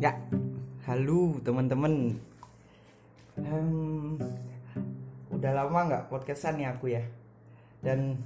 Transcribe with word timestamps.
Ya, 0.00 0.16
halo 0.88 1.36
teman-teman. 1.44 2.16
Hmm, 3.36 4.16
udah 5.28 5.52
lama 5.52 5.92
nggak 5.92 6.08
podcastan 6.08 6.56
nih 6.56 6.72
aku 6.72 6.96
ya. 6.96 7.04
Dan 7.84 8.16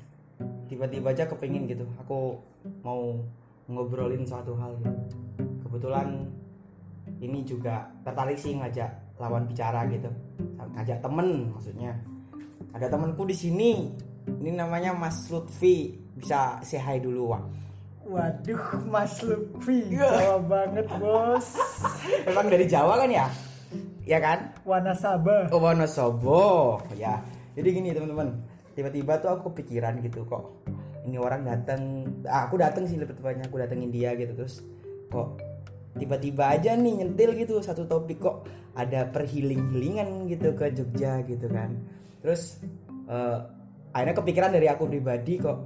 tiba-tiba 0.70 1.10
aja 1.10 1.26
kepingin 1.26 1.66
gitu. 1.66 1.82
Aku 1.98 2.38
mau 2.86 3.18
ngobrolin 3.66 4.22
suatu 4.22 4.54
hal 4.54 4.78
gitu. 4.86 5.18
Kebetulan 5.66 6.30
ini 7.18 7.42
juga 7.42 7.90
tertarik 8.06 8.38
sih 8.38 8.54
ngajak 8.54 9.18
lawan 9.18 9.42
bicara 9.50 9.82
gitu. 9.90 10.14
Ngajak 10.78 11.02
temen 11.02 11.58
maksudnya. 11.58 11.90
Ada 12.70 12.86
temanku 12.86 13.26
di 13.26 13.34
sini. 13.34 13.90
Ini 14.30 14.54
namanya 14.54 14.94
Mas 14.94 15.26
Lutfi. 15.26 15.90
Bisa 16.14 16.62
say 16.62 16.78
hi 16.78 17.02
dulu, 17.02 17.34
Wak. 17.34 17.42
Waduh, 18.04 18.84
Mas 18.84 19.16
Lutfi, 19.24 19.88
Iya. 19.88 20.08
Jawa 20.12 20.38
banget 20.44 20.86
bos. 21.00 21.46
Emang 22.28 22.46
dari 22.52 22.68
Jawa 22.68 23.00
kan 23.00 23.10
ya? 23.10 23.26
Ya 24.04 24.18
kan? 24.20 24.52
Wanasaba. 24.68 25.48
Oh 25.48 25.60
Wonosobo 25.60 26.78
ya. 26.94 27.18
Jadi 27.56 27.68
gini 27.72 27.96
teman-teman, 27.96 28.36
tiba-tiba 28.76 29.16
tuh 29.18 29.32
aku 29.32 29.50
kepikiran 29.50 30.04
gitu 30.04 30.28
kok. 30.28 30.60
Ini 31.08 31.16
orang 31.16 31.48
datang, 31.48 32.04
ah, 32.28 32.44
aku 32.44 32.60
datang 32.60 32.84
sih 32.84 33.00
lebih 33.00 33.16
tepatnya 33.16 33.48
aku 33.48 33.60
datengin 33.60 33.92
dia 33.92 34.12
gitu 34.16 34.32
terus 34.36 34.64
kok 35.12 35.36
tiba-tiba 35.94 36.58
aja 36.58 36.74
nih 36.74 37.04
nyentil 37.04 37.38
gitu 37.38 37.62
satu 37.62 37.86
topik 37.86 38.18
kok 38.18 38.48
ada 38.74 39.06
perhiling-hilingan 39.12 40.26
gitu 40.26 40.52
ke 40.56 40.74
Jogja 40.74 41.22
gitu 41.24 41.46
kan. 41.48 41.76
Terus 42.20 42.58
eh, 43.08 43.38
akhirnya 43.94 44.16
kepikiran 44.18 44.50
dari 44.52 44.66
aku 44.68 44.90
pribadi 44.90 45.38
kok 45.38 45.58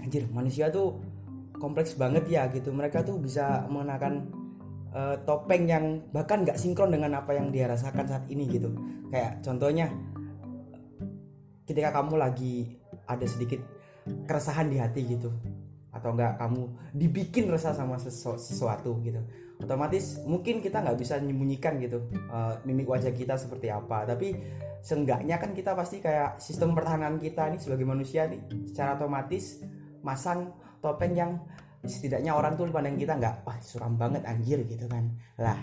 anjir 0.00 0.24
manusia 0.32 0.72
tuh 0.72 0.96
kompleks 1.60 1.94
banget 1.94 2.24
ya 2.26 2.48
gitu. 2.48 2.72
Mereka 2.72 3.04
tuh 3.04 3.20
bisa 3.20 3.68
mengenakan 3.68 4.40
eh, 4.94 5.16
topeng 5.22 5.64
yang 5.66 5.84
bahkan 6.10 6.42
nggak 6.42 6.58
sinkron 6.58 6.90
dengan 6.90 7.22
apa 7.22 7.34
yang 7.34 7.54
dia 7.54 7.70
rasakan 7.70 8.06
saat 8.06 8.24
ini 8.26 8.44
gitu 8.50 8.70
kayak 9.10 9.42
contohnya 9.42 9.90
ketika 11.66 11.94
kamu 11.94 12.14
lagi 12.18 12.54
ada 13.06 13.26
sedikit 13.26 13.62
keresahan 14.26 14.70
di 14.70 14.78
hati 14.78 15.02
gitu 15.06 15.30
atau 15.90 16.14
enggak 16.14 16.38
kamu 16.38 16.62
dibikin 16.94 17.50
resah 17.50 17.74
sama 17.74 17.98
sesu- 17.98 18.38
sesuatu 18.38 18.98
gitu 19.02 19.18
otomatis 19.60 20.22
mungkin 20.24 20.62
kita 20.62 20.80
nggak 20.80 20.98
bisa 20.98 21.18
menyembunyikan 21.18 21.78
gitu 21.82 22.06
eh, 22.10 22.54
mimik 22.66 22.90
wajah 22.90 23.14
kita 23.14 23.38
seperti 23.38 23.70
apa 23.70 24.06
tapi 24.06 24.34
seenggaknya 24.80 25.36
kan 25.36 25.52
kita 25.52 25.76
pasti 25.76 26.00
kayak 26.00 26.40
sistem 26.40 26.72
pertahanan 26.72 27.20
kita 27.20 27.52
nih 27.52 27.60
sebagai 27.60 27.84
manusia 27.84 28.24
nih 28.26 28.40
secara 28.70 28.96
otomatis 28.96 29.60
masang 30.00 30.56
topeng 30.80 31.12
yang 31.16 31.38
setidaknya 31.84 32.36
orang 32.36 32.60
tuh 32.60 32.68
pandang 32.68 33.00
kita 33.00 33.16
nggak 33.16 33.40
wah 33.44 33.56
suram 33.64 33.96
banget 33.96 34.20
anjir 34.28 34.60
gitu 34.68 34.84
kan 34.84 35.08
lah 35.40 35.56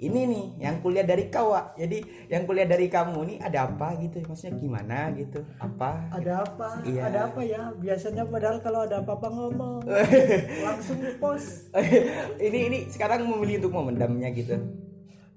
ini 0.00 0.24
nih 0.24 0.46
yang 0.64 0.80
kuliah 0.80 1.04
dari 1.04 1.28
kau 1.28 1.52
Wak. 1.52 1.76
jadi 1.76 2.00
yang 2.32 2.48
kuliah 2.48 2.64
dari 2.64 2.88
kamu 2.88 3.20
nih 3.20 3.38
ada 3.44 3.68
apa 3.68 4.00
gitu 4.00 4.24
maksudnya 4.24 4.56
gimana 4.56 5.12
gitu 5.12 5.44
apa 5.60 6.08
Ada 6.16 6.32
apa? 6.40 6.68
Iya. 6.88 7.00
Ada 7.12 7.18
apa 7.28 7.40
ya? 7.44 7.62
Biasanya 7.76 8.24
padahal 8.24 8.64
kalau 8.64 8.88
ada 8.88 9.04
apa-apa 9.04 9.28
ngomong 9.28 9.84
langsung 10.66 11.04
post 11.20 11.68
ini 12.48 12.58
ini 12.72 12.78
sekarang 12.88 13.28
memilih 13.28 13.60
untuk 13.60 13.76
memendamnya 13.76 14.32
gitu 14.32 14.56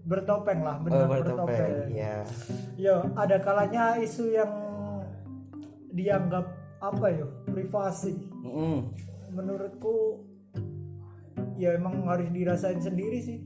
bertopeng 0.03 0.59
lah, 0.67 0.79
oh, 0.79 0.83
benar 0.83 1.07
bertopeng 1.07 1.47
bertopeng. 1.47 1.95
ya 1.95 2.27
Yo, 2.75 3.07
ada 3.15 3.39
kalanya 3.39 3.95
isu 3.99 4.35
yang 4.35 4.51
dianggap 5.95 6.43
apa 6.83 7.07
yo? 7.07 7.27
Privasi. 7.47 8.11
Mm-mm. 8.43 8.91
Menurutku 9.33 10.23
ya 11.57 11.73
emang 11.77 12.05
harus 12.05 12.29
dirasain 12.29 12.79
sendiri 12.79 13.19
sih. 13.19 13.37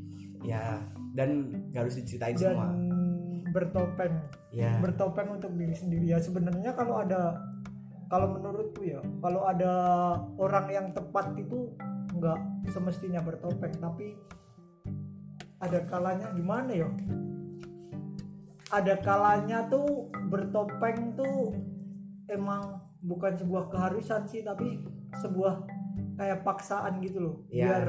Ya 0.43 0.83
dan 1.17 1.49
nggak 1.73 1.89
harus 1.89 1.97
diceritain 1.97 2.37
dan 2.37 2.53
semua. 2.53 2.69
bertopeng. 3.49 4.13
ya. 4.53 4.77
Bertopeng 4.77 5.39
untuk 5.39 5.51
diri 5.57 5.73
sendiri. 5.73 6.05
Ya 6.13 6.21
sebenarnya 6.21 6.77
kalau 6.77 7.01
ada 7.01 7.41
kalau 8.07 8.37
menurutku 8.37 8.87
ya 8.87 9.01
kalau 9.19 9.43
ada 9.49 9.73
orang 10.37 10.67
yang 10.69 10.87
tepat 10.93 11.33
itu 11.39 11.73
nggak 12.13 12.39
semestinya 12.69 13.23
bertopeng. 13.25 13.73
Tapi 13.81 14.13
ada 15.57 15.79
kalanya 15.89 16.29
gimana 16.37 16.69
ya? 16.69 16.89
Ada 18.67 18.99
kalanya 18.99 19.65
tuh 19.71 20.11
bertopeng 20.27 21.15
tuh 21.15 21.55
emang 22.27 22.83
bukan 23.07 23.33
sebuah 23.39 23.71
keharusan 23.71 24.27
sih 24.27 24.43
tapi 24.43 24.83
sebuah 25.15 25.63
kayak 26.17 26.41
paksaan 26.41 26.99
gitu 26.99 27.17
loh. 27.21 27.35
Ya 27.47 27.69
biar 27.69 27.87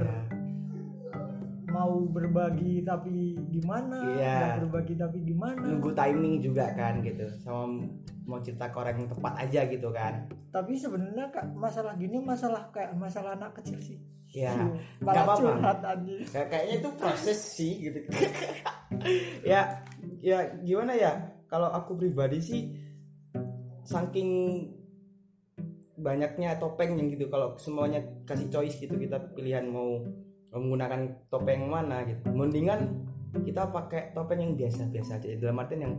mau 1.69 2.01
berbagi 2.03 2.81
tapi 2.81 3.37
gimana 3.47 4.01
Iya. 4.11 4.35
nggak 4.35 4.57
berbagi 4.65 4.95
tapi 4.97 5.19
gimana. 5.23 5.61
Nunggu 5.61 5.93
timing 5.93 6.41
juga 6.41 6.73
kan 6.73 7.01
gitu 7.01 7.29
sama 7.39 7.85
mau 8.25 8.41
cerita 8.41 8.69
ke 8.69 8.77
orang 8.77 8.97
yang 8.99 9.09
tepat 9.09 9.35
aja 9.39 9.61
gitu 9.67 9.89
kan. 9.91 10.15
Tapi 10.49 10.73
sebenarnya 10.75 11.29
kak 11.29 11.53
masalah 11.55 11.93
gini 11.95 12.17
masalah 12.19 12.69
kayak 12.69 12.93
masalah 12.95 13.33
anak 13.35 13.53
kecil 13.55 13.77
sih. 13.79 13.99
Ya 14.29 14.53
Iya, 14.53 14.53
nggak 15.01 15.25
apa-apa. 15.25 15.73
Kayak- 16.29 16.49
kayaknya 16.51 16.75
itu 16.79 16.91
proses 16.95 17.39
sih 17.39 17.73
gitu. 17.83 17.99
Ya 19.45 19.85
ya 20.19 20.39
gimana 20.59 20.93
ya? 20.93 21.13
Kalau 21.47 21.69
aku 21.69 21.97
pribadi 21.97 22.41
sih 22.41 22.63
saking 23.83 24.31
banyaknya 25.99 26.57
topeng 26.57 26.97
yang 26.97 27.11
gitu. 27.11 27.27
Kalau 27.29 27.59
semuanya 27.59 28.01
kasih 28.25 28.49
choice 28.49 28.79
gitu 28.79 28.95
kita 28.97 29.19
pilihan 29.35 29.67
mau 29.67 29.99
menggunakan 30.55 31.29
topeng 31.29 31.69
mana 31.69 32.07
gitu. 32.09 32.31
Mendingan 32.33 33.05
kita 33.45 33.69
pakai 33.69 34.17
topeng 34.17 34.41
yang 34.41 34.53
biasa-biasa 34.57 35.21
aja. 35.21 35.29
Dalam 35.37 35.61
artian 35.61 35.83
yang 35.85 35.95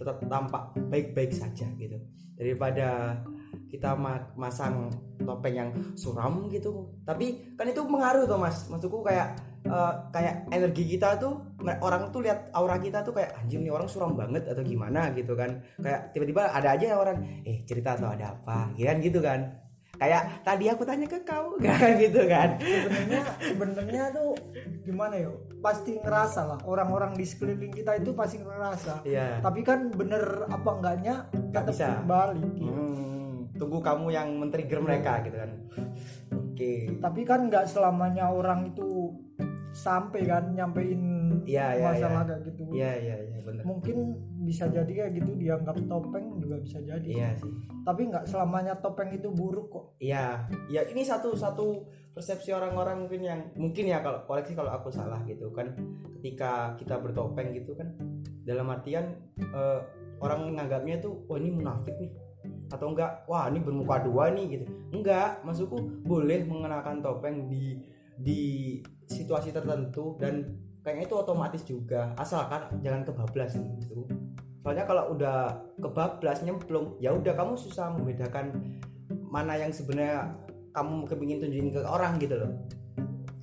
tetap 0.00 0.16
tampak 0.24 0.72
baik-baik 0.88 1.34
saja 1.34 1.68
gitu. 1.76 2.00
Daripada 2.38 3.20
kita 3.68 3.92
ma- 3.92 4.32
masang 4.38 4.88
topeng 5.20 5.54
yang 5.54 5.70
suram 5.92 6.48
gitu. 6.48 6.88
Tapi 7.04 7.54
kan 7.58 7.68
itu 7.68 7.84
mengaruh 7.84 8.24
tuh 8.24 8.40
mas. 8.40 8.64
Maksudku 8.72 9.04
kayak 9.04 9.36
eh, 9.70 9.92
kayak 10.10 10.34
energi 10.50 10.84
kita 10.84 11.14
tuh 11.16 11.38
orang 11.80 12.10
tuh 12.10 12.20
lihat 12.26 12.50
aura 12.50 12.76
kita 12.76 13.06
tuh 13.06 13.14
kayak 13.14 13.38
anjing 13.38 13.62
nih 13.62 13.72
orang 13.72 13.86
suram 13.86 14.18
banget 14.18 14.42
atau 14.50 14.66
gimana? 14.66 15.14
gitu 15.14 15.38
kan. 15.38 15.62
Kayak 15.78 16.10
tiba-tiba 16.10 16.50
ada 16.50 16.74
aja 16.74 16.98
orang 16.98 17.22
eh 17.46 17.62
cerita 17.62 17.94
atau 17.94 18.10
ada 18.10 18.34
apa? 18.34 18.74
Ya 18.74 18.90
kan 18.90 18.98
gitu 18.98 19.22
kan. 19.22 19.40
Kayak 20.00 20.40
tadi 20.40 20.64
aku 20.64 20.82
tanya 20.88 21.04
ke 21.04 21.20
kau. 21.28 21.60
Kan 21.60 22.00
gitu 22.00 22.24
kan. 22.24 22.56
Sebenarnya 22.56 23.22
sebenarnya 23.44 24.04
tuh 24.16 24.32
gimana 24.80 25.12
ya 25.12 25.28
pasti 25.60 26.00
ngerasa 26.00 26.40
lah 26.48 26.58
orang-orang 26.64 27.12
di 27.12 27.28
sekeliling 27.28 27.68
kita 27.68 28.00
itu 28.00 28.16
pasti 28.16 28.40
ngerasa. 28.40 29.04
Iya. 29.04 29.44
Tapi 29.44 29.60
kan 29.60 29.92
bener 29.92 30.48
apa 30.48 30.70
enggaknya 30.72 31.28
Nggak 31.52 31.64
tetap 31.68 31.76
bisa. 31.76 32.00
kembali 32.00 32.48
Hmm, 32.64 33.32
tunggu 33.60 33.78
kamu 33.84 34.06
yang 34.08 34.28
men-trigger 34.40 34.80
mereka 34.80 35.20
gitu 35.20 35.36
kan. 35.36 35.50
Oke. 36.32 36.72
Tapi 36.96 37.20
kan 37.28 37.40
nggak 37.52 37.68
selamanya 37.68 38.32
orang 38.32 38.72
itu 38.72 39.12
sampai 39.72 40.26
kan 40.26 40.54
nyampein 40.54 41.20
Iya, 41.46 41.66
iya, 41.78 41.86
masalah 41.94 42.22
kayak 42.26 42.40
gitu. 42.52 42.62
Iya 42.74 42.92
iya 43.00 43.16
iya 43.22 43.38
bener. 43.42 43.62
Mungkin 43.64 43.96
bisa 44.44 44.64
jadi 44.68 44.90
kayak 44.90 45.12
gitu 45.22 45.30
dianggap 45.38 45.76
topeng 45.86 46.26
juga 46.42 46.56
bisa 46.60 46.78
jadi. 46.82 47.06
Iya 47.06 47.30
sih. 47.38 47.52
Tapi 47.86 48.00
nggak 48.10 48.24
selamanya 48.28 48.74
topeng 48.78 49.10
itu 49.14 49.28
buruk 49.30 49.68
kok. 49.70 49.84
Iya, 50.02 50.44
ya 50.68 50.82
ini 50.90 51.02
satu 51.06 51.32
satu 51.34 51.86
persepsi 52.10 52.50
orang-orang 52.50 53.06
mungkin 53.06 53.22
yang 53.22 53.40
mungkin 53.54 53.84
ya 53.86 54.02
kalau 54.02 54.26
koleksi 54.26 54.52
kalau 54.58 54.72
aku 54.74 54.90
salah 54.90 55.22
gitu 55.24 55.50
kan. 55.54 55.72
Ketika 56.20 56.76
kita 56.76 57.00
bertopeng 57.00 57.54
gitu 57.56 57.72
kan 57.78 57.94
dalam 58.44 58.68
artian 58.68 59.16
eh, 59.40 59.80
orang 60.20 60.52
menganggapnya 60.52 61.00
tuh 61.00 61.24
wah 61.30 61.38
ini 61.40 61.50
munafik 61.54 61.94
nih. 61.96 62.12
Atau 62.70 62.94
enggak 62.94 63.24
wah 63.26 63.50
ini 63.50 63.62
bermuka 63.62 64.02
dua 64.04 64.30
nih 64.34 64.60
gitu. 64.60 64.66
Enggak 64.92 65.40
maksudku 65.46 65.78
boleh 66.04 66.44
mengenakan 66.44 67.00
topeng 67.00 67.48
di 67.48 67.80
di 68.20 68.78
situasi 69.08 69.50
tertentu 69.50 70.14
dan 70.20 70.44
kayaknya 70.84 71.08
itu 71.08 71.16
otomatis 71.16 71.62
juga 71.64 72.12
asalkan 72.16 72.80
jangan 72.84 73.04
kebablas 73.04 73.56
nih 73.56 73.70
gitu 73.84 74.04
soalnya 74.60 74.84
kalau 74.84 75.16
udah 75.16 75.56
kebablas 75.80 76.44
nyemplung 76.44 76.96
ya 77.00 77.16
udah 77.16 77.32
kamu 77.32 77.56
susah 77.56 77.92
membedakan 77.96 78.76
mana 79.32 79.56
yang 79.56 79.72
sebenarnya 79.72 80.36
kamu 80.76 81.08
kepingin 81.08 81.38
tunjukin 81.40 81.68
ke 81.72 81.80
orang 81.82 82.20
gitu 82.20 82.36
loh 82.36 82.52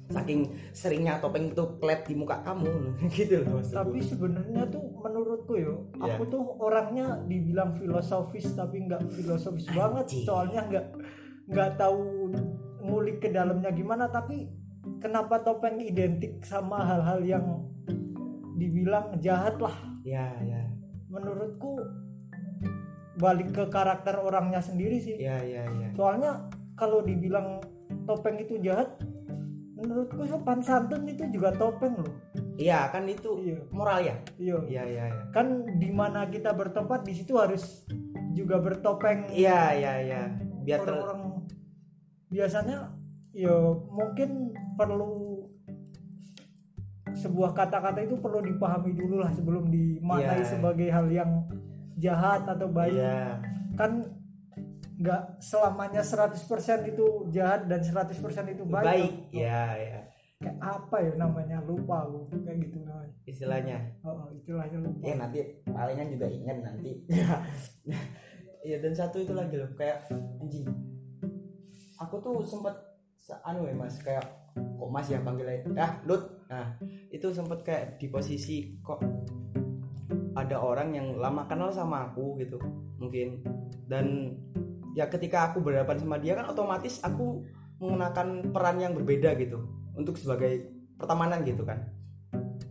saking 0.07 0.47
seringnya 0.71 1.19
topeng 1.19 1.51
itu 1.51 1.63
klep 1.83 2.07
di 2.07 2.15
muka 2.15 2.39
kamu 2.39 2.95
gitu 3.18 3.44
loh 3.44 3.59
maksudku. 3.59 3.75
tapi 3.75 4.00
sebenarnya 4.00 4.63
tuh 4.71 4.83
menurutku 5.03 5.53
yo 5.59 5.75
Iya. 6.00 6.15
aku 6.15 6.23
tuh 6.31 6.44
orangnya 6.63 7.19
dibilang 7.27 7.75
filosofis 7.75 8.56
tapi 8.56 8.88
nggak 8.88 9.03
filosofis 9.12 9.68
banget 9.73 10.06
soalnya 10.23 10.63
nggak 10.69 10.85
nggak 11.51 11.71
tahu 11.75 12.31
ngulik 12.88 13.19
ke 13.19 13.30
dalamnya 13.35 13.68
gimana 13.75 14.07
tapi 14.07 14.47
kenapa 14.97 15.41
topeng 15.41 15.81
identik 15.81 16.41
sama 16.45 16.81
hal-hal 16.83 17.19
yang 17.23 17.45
dibilang 18.57 19.17
jahat 19.21 19.57
lah? 19.61 19.75
Ya 20.01 20.33
ya. 20.44 20.61
Menurutku 21.07 21.77
balik 23.17 23.53
ke 23.53 23.65
karakter 23.69 24.17
orangnya 24.17 24.61
sendiri 24.61 24.97
sih. 25.01 25.17
Ya 25.17 25.41
ya 25.41 25.65
ya. 25.65 25.89
Soalnya 25.94 26.49
kalau 26.77 27.01
dibilang 27.01 27.61
topeng 28.05 28.38
itu 28.41 28.57
jahat 28.61 28.97
menurutku 29.77 30.25
sopan 30.25 30.57
santun 30.65 31.05
itu 31.05 31.25
juga 31.29 31.53
topeng 31.53 32.01
loh. 32.01 32.13
Iya 32.57 32.89
kan 32.89 33.05
itu 33.05 33.38
Iya. 33.45 33.61
moral 33.69 34.01
ya? 34.01 34.15
Iya. 34.41 34.57
Iya 34.65 34.83
iya 34.89 35.03
iya 35.13 35.23
kan 35.29 35.65
di 35.77 35.94
mana 35.94 36.25
kita 36.25 36.53
bertempat 36.57 37.05
di 37.05 37.13
situ 37.13 37.38
harus 37.38 37.85
juga 38.33 38.57
bertopeng. 38.57 39.29
Iya 39.29 39.61
iya 39.77 39.94
iya 40.01 40.21
biar 40.67 40.83
ter 40.83 40.91
orang-orang 40.99 41.47
biasanya 42.27 42.91
ya 43.31 43.55
mungkin 43.88 44.51
perlu 44.77 45.41
sebuah 47.18 47.51
kata-kata 47.51 48.06
itu 48.06 48.15
perlu 48.21 48.45
dipahami 48.45 48.94
dulu 48.94 49.25
lah 49.25 49.33
sebelum 49.33 49.68
dimaknai 49.68 50.38
Iya. 50.38 50.45
sebagai 50.45 50.88
hal 50.88 51.07
yang 51.09 51.31
jahat 51.97 52.45
atau 52.45 52.69
baik. 52.69 52.94
Iya. 52.94 53.41
Kan 53.74 54.06
nggak 54.97 55.41
selamanya 55.41 56.01
100% 56.01 56.85
itu 56.85 57.06
jahat 57.29 57.65
dan 57.65 57.81
100% 57.81 58.18
itu 58.50 58.65
baik, 58.65 58.85
baik 58.85 59.12
iya 59.29 59.62
iya. 59.77 60.00
Kayak 60.38 60.57
apa 60.62 60.97
ya 61.01 61.13
namanya? 61.18 61.57
Lupa 61.65 62.06
aku 62.06 62.30
kayak 62.45 62.69
gitu 62.69 62.81
namanya. 62.81 63.13
Istilahnya? 63.25 63.77
Oh, 64.06 64.30
istilahnya 64.30 64.77
lupa. 64.77 65.01
Ya 65.01 65.15
nanti 65.18 65.39
palingan 65.65 66.07
juga 66.13 66.25
ingat 66.30 66.57
nanti. 66.62 66.91
Iya 68.57 68.83
dan 68.83 68.91
satu 68.91 69.21
itu 69.23 69.31
lagi 69.31 69.56
loh 69.56 69.69
kayak 69.80 70.12
anjing. 70.44 70.68
Aku 72.03 72.19
tuh 72.19 72.44
sempet 72.44 72.75
se- 72.75 72.96
anu 73.44 73.68
ya 73.68 73.75
mas 73.75 74.00
kayak 74.00 74.24
kok 74.56 74.89
mas 74.89 75.07
ya 75.12 75.19
panggilnya 75.19 75.63
ah 75.77 76.00
lut. 76.07 76.47
Nah 76.47 76.79
itu 77.12 77.27
sempet 77.31 77.59
kayak 77.63 77.85
di 78.00 78.07
posisi 78.07 78.79
kok 78.79 79.03
ada 80.38 80.62
orang 80.62 80.94
yang 80.94 81.07
lama 81.18 81.50
kenal 81.50 81.74
sama 81.74 82.12
aku 82.12 82.39
gitu 82.39 82.57
mungkin. 83.01 83.44
Dan 83.88 84.35
ya 84.95 85.09
ketika 85.12 85.51
aku 85.51 85.62
berhadapan 85.62 85.97
sama 86.00 86.18
dia 86.21 86.38
kan 86.38 86.47
otomatis 86.47 87.03
aku 87.03 87.44
mengenakan 87.77 88.50
peran 88.50 88.77
yang 88.81 88.94
berbeda 88.97 89.38
gitu 89.38 89.62
untuk 89.94 90.15
sebagai 90.15 90.73
pertemanan 90.97 91.44
gitu 91.44 91.65
kan. 91.68 91.89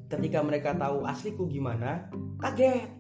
Ketika 0.06 0.42
mereka 0.42 0.74
tahu 0.74 1.02
asliku 1.04 1.46
gimana 1.50 2.10
kaget. 2.38 2.90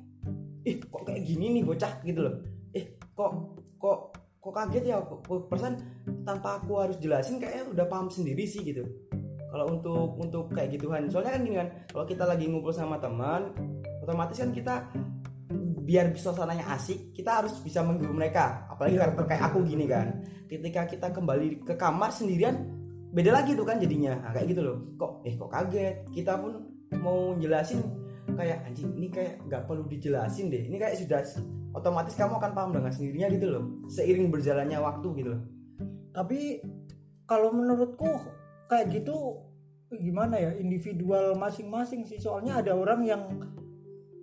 Ih 0.66 0.82
kok 0.82 1.06
kayak 1.06 1.22
gini 1.22 1.54
nih 1.58 1.62
bocah 1.62 2.02
gitu 2.02 2.26
loh. 2.26 2.34
Eh 2.74 2.98
kok 3.14 3.30
kok 3.78 3.98
kok 4.42 4.54
kaget 4.54 4.84
ya 4.90 4.98
kok, 4.98 5.22
kok 5.22 5.46
perasaan 5.46 5.95
tanpa 6.26 6.58
aku 6.58 6.82
harus 6.82 6.98
jelasin 6.98 7.38
kayaknya 7.38 7.70
udah 7.70 7.86
paham 7.86 8.10
sendiri 8.10 8.42
sih 8.42 8.66
gitu. 8.66 8.82
Kalau 9.46 9.78
untuk 9.78 10.18
untuk 10.18 10.44
kayak 10.50 10.74
gituan. 10.74 11.06
Soalnya 11.06 11.38
kan 11.38 11.42
gini 11.46 11.56
kan 11.62 11.68
kalau 11.94 12.04
kita 12.04 12.24
lagi 12.26 12.44
ngumpul 12.50 12.74
sama 12.74 12.98
teman 12.98 13.54
otomatis 14.02 14.36
kan 14.42 14.50
kita 14.50 14.74
biar 15.86 16.10
suasananya 16.18 16.66
asik 16.74 17.14
kita 17.14 17.40
harus 17.40 17.54
bisa 17.62 17.86
menghibur 17.86 18.10
mereka. 18.10 18.66
Apalagi 18.66 18.98
Iya, 18.98 19.02
karakter 19.06 19.24
kayak 19.30 19.42
aku 19.54 19.58
gini 19.62 19.86
kan. 19.86 20.06
Ketika 20.50 20.82
kita 20.90 21.06
kembali 21.14 21.62
ke 21.62 21.74
kamar 21.78 22.10
sendirian 22.10 22.58
beda 23.14 23.30
lagi 23.30 23.54
tuh 23.54 23.64
kan 23.64 23.78
jadinya. 23.78 24.18
Nah, 24.18 24.34
kayak 24.34 24.46
gitu 24.50 24.60
loh. 24.66 24.76
Kok 24.98 25.12
eh 25.22 25.34
kok 25.38 25.50
kaget? 25.54 25.96
Kita 26.10 26.42
pun 26.42 26.52
mau 26.98 27.38
jelasin 27.38 27.80
kayak 28.34 28.66
anjing 28.66 28.90
ini 28.98 29.08
kayak 29.14 29.38
nggak 29.46 29.62
perlu 29.70 29.86
dijelasin 29.86 30.50
deh. 30.50 30.66
Ini 30.66 30.74
kayak 30.74 30.98
sudah 30.98 31.22
otomatis 31.70 32.18
kamu 32.18 32.34
akan 32.42 32.50
paham 32.50 32.70
dengan 32.74 32.90
sendirinya 32.90 33.30
gitu 33.30 33.46
loh. 33.46 33.64
Seiring 33.86 34.28
berjalannya 34.28 34.82
waktu 34.82 35.08
gitu 35.22 35.30
loh 35.32 35.55
tapi 36.16 36.64
kalau 37.28 37.52
menurutku 37.52 38.08
kayak 38.66 38.88
gitu 38.88 39.44
gimana 39.92 40.40
ya 40.40 40.50
individual 40.56 41.36
masing-masing 41.36 42.02
sih. 42.02 42.16
Soalnya 42.16 42.64
ada 42.64 42.72
orang 42.72 43.04
yang 43.04 43.22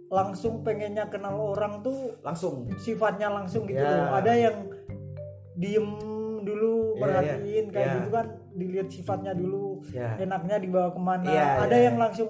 langsung 0.09 0.65
pengennya 0.65 1.05
kenal 1.07 1.53
orang 1.53 1.85
tuh 1.85 2.17
langsung. 2.25 2.65
sifatnya 2.81 3.29
langsung 3.29 3.69
gitu 3.69 3.77
Ya. 3.79 4.09
loh. 4.09 4.09
Ada 4.17 4.33
yang 4.33 4.57
diem 5.53 5.87
dulu 6.43 6.97
Iya, 6.97 6.99
perhatiin 6.99 7.65
iya. 7.69 7.71
kayak 7.71 7.87
Iya. 7.87 7.95
gitu 8.01 8.09
kan 8.11 8.27
dilihat 8.53 8.87
sifatnya 8.91 9.33
dulu 9.33 9.79
ya. 9.93 10.17
enaknya 10.19 10.57
dibawa 10.59 10.89
ke 10.91 10.99
mana. 10.99 11.29
Iya, 11.29 11.47
ada 11.63 11.75
iya, 11.77 11.85
yang 11.87 11.97
langsung 12.01 12.29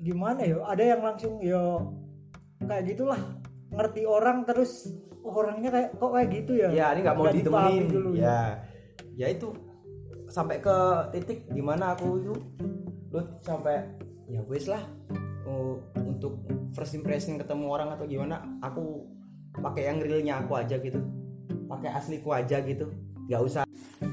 gimana 0.00 0.40
ya 0.42 0.56
ada 0.64 0.80
yang 0.82 1.00
langsung 1.00 1.38
yo 1.40 1.94
kayak 2.60 2.84
gitulah. 2.90 3.20
Ngerti 3.70 4.02
orang 4.02 4.42
terus 4.42 4.90
orangnya 5.24 5.70
kayak 5.70 5.88
kok 5.96 6.10
kayak 6.12 6.28
gitu 6.32 6.52
ya? 6.56 6.68
Ya 6.72 6.86
ini 6.96 7.00
nggak 7.04 7.16
mau 7.16 7.26
ditemenin. 7.28 7.84
dulu 7.88 8.10
ya. 8.16 8.60
Ya 9.16 9.26
itu 9.28 9.52
sampai 10.30 10.62
ke 10.62 10.76
titik 11.12 11.50
di 11.50 11.60
mana 11.60 11.92
aku 11.98 12.22
itu 12.22 12.34
lu 13.10 13.20
sampai 13.42 13.82
ya 14.30 14.38
wes 14.46 14.70
lah 14.70 14.78
uh, 15.42 15.74
untuk 15.98 16.38
first 16.70 16.94
impression 16.94 17.34
ketemu 17.34 17.66
orang 17.66 17.90
atau 17.90 18.06
gimana 18.06 18.38
aku 18.62 19.02
pakai 19.58 19.90
yang 19.90 19.98
realnya 19.98 20.38
aku 20.40 20.56
aja 20.56 20.78
gitu. 20.78 21.02
Pakai 21.66 21.90
asliku 21.94 22.34
aja 22.34 22.62
gitu. 22.62 22.86
Nggak 23.26 23.42
usah. 23.46 23.62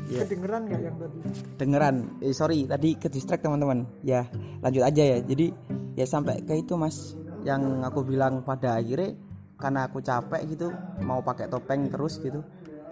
Iya. 0.07 0.23
kedengeran 0.27 0.61
nggak 0.67 0.81
yang 0.83 0.97
tadi? 0.99 1.17
Dengeran 1.55 1.95
eh, 2.19 2.35
sorry 2.35 2.67
tadi 2.67 2.89
ke 2.99 3.07
distract 3.07 3.43
teman-teman. 3.45 3.87
Ya 4.03 4.27
lanjut 4.59 4.83
aja 4.83 5.03
ya. 5.03 5.17
Jadi 5.23 5.53
ya 5.95 6.05
sampai 6.09 6.43
ke 6.43 6.57
itu 6.59 6.75
mas. 6.75 7.15
Yang 7.45 7.85
aku 7.87 8.03
bilang 8.03 8.43
pada 8.43 8.81
akhirnya 8.81 9.15
karena 9.57 9.89
aku 9.89 9.99
capek 9.99 10.41
gitu 10.53 10.69
mau 11.01 11.19
pakai 11.25 11.49
topeng 11.49 11.89
terus 11.89 12.21
gitu. 12.21 12.45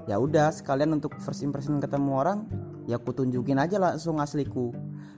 Ya 0.06 0.22
udah 0.22 0.54
sekalian 0.54 0.98
untuk 0.98 1.18
first 1.18 1.42
impression 1.42 1.82
ketemu 1.82 2.12
orang 2.14 2.46
ya 2.86 3.02
aku 3.02 3.14
tunjukin 3.14 3.58
aja 3.58 3.78
langsung 3.82 4.22
asliku. 4.22 4.74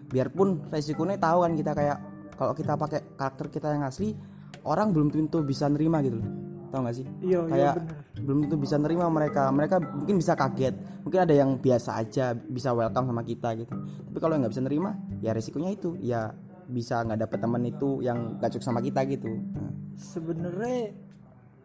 Biarpun 0.08 0.68
resikonya 0.72 1.20
tahu 1.20 1.44
kan 1.44 1.52
kita 1.56 1.72
kayak 1.76 1.98
kalau 2.40 2.54
kita 2.56 2.80
pakai 2.80 3.02
karakter 3.20 3.48
kita 3.52 3.68
yang 3.76 3.84
asli 3.84 4.16
orang 4.64 4.96
belum 4.96 5.12
tentu 5.12 5.44
bisa 5.44 5.68
nerima 5.68 6.00
gitu 6.04 6.24
loh. 6.24 6.30
Tau 6.68 6.84
gak 6.84 6.96
sih? 7.00 7.08
Iya 7.24 7.48
iya 7.48 7.52
kayak 7.52 7.74
bener 7.80 7.98
belum 8.28 8.38
tentu 8.48 8.56
bisa 8.60 8.76
nerima 8.80 9.06
mereka. 9.08 9.48
Mereka 9.52 9.76
mungkin 10.04 10.16
bisa 10.20 10.36
kaget 10.36 10.76
mungkin 11.04 11.20
ada 11.24 11.36
yang 11.36 11.60
biasa 11.60 11.96
aja 12.00 12.36
bisa 12.36 12.76
welcome 12.76 13.08
sama 13.08 13.24
kita 13.24 13.56
gitu. 13.60 13.72
Tapi 13.76 14.18
kalau 14.20 14.36
nggak 14.40 14.52
bisa 14.52 14.64
nerima 14.64 14.96
ya 15.24 15.32
resikonya 15.32 15.72
itu. 15.76 15.96
Ya 16.00 16.32
bisa 16.68 17.00
nggak 17.08 17.28
dapet 17.28 17.40
teman 17.40 17.64
itu 17.64 18.04
yang 18.04 18.36
gak 18.40 18.56
cocok 18.56 18.64
sama 18.64 18.80
kita 18.84 19.08
gitu. 19.08 19.32
Nah, 19.32 19.72
sebenarnya 19.96 21.07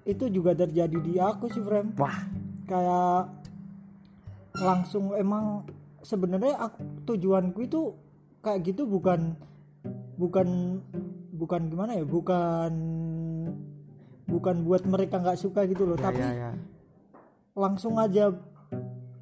itu 0.02 0.24
juga 0.30 0.52
terjadi 0.54 0.98
di 0.98 1.18
aku 1.18 1.46
sih 1.50 1.62
Frem 1.62 1.94
wah. 1.98 2.26
Kayak 2.66 3.30
langsung 4.58 5.14
emang 5.14 5.66
sebenarnya 6.02 6.58
aku 6.58 6.82
tujuanku 7.06 7.58
itu 7.66 7.94
kayak 8.42 8.66
gitu 8.66 8.86
bukan 8.86 9.38
bukan 10.18 10.78
bukan 11.32 11.60
gimana 11.70 11.98
ya 11.98 12.04
bukan 12.04 12.72
bukan 14.26 14.56
buat 14.66 14.82
mereka 14.86 15.18
nggak 15.22 15.38
suka 15.40 15.66
gitu 15.66 15.86
loh. 15.86 15.98
Ya, 15.98 16.02
tapi 16.02 16.22
ya, 16.22 16.32
ya. 16.32 16.50
langsung 17.54 17.98
aja 17.98 18.32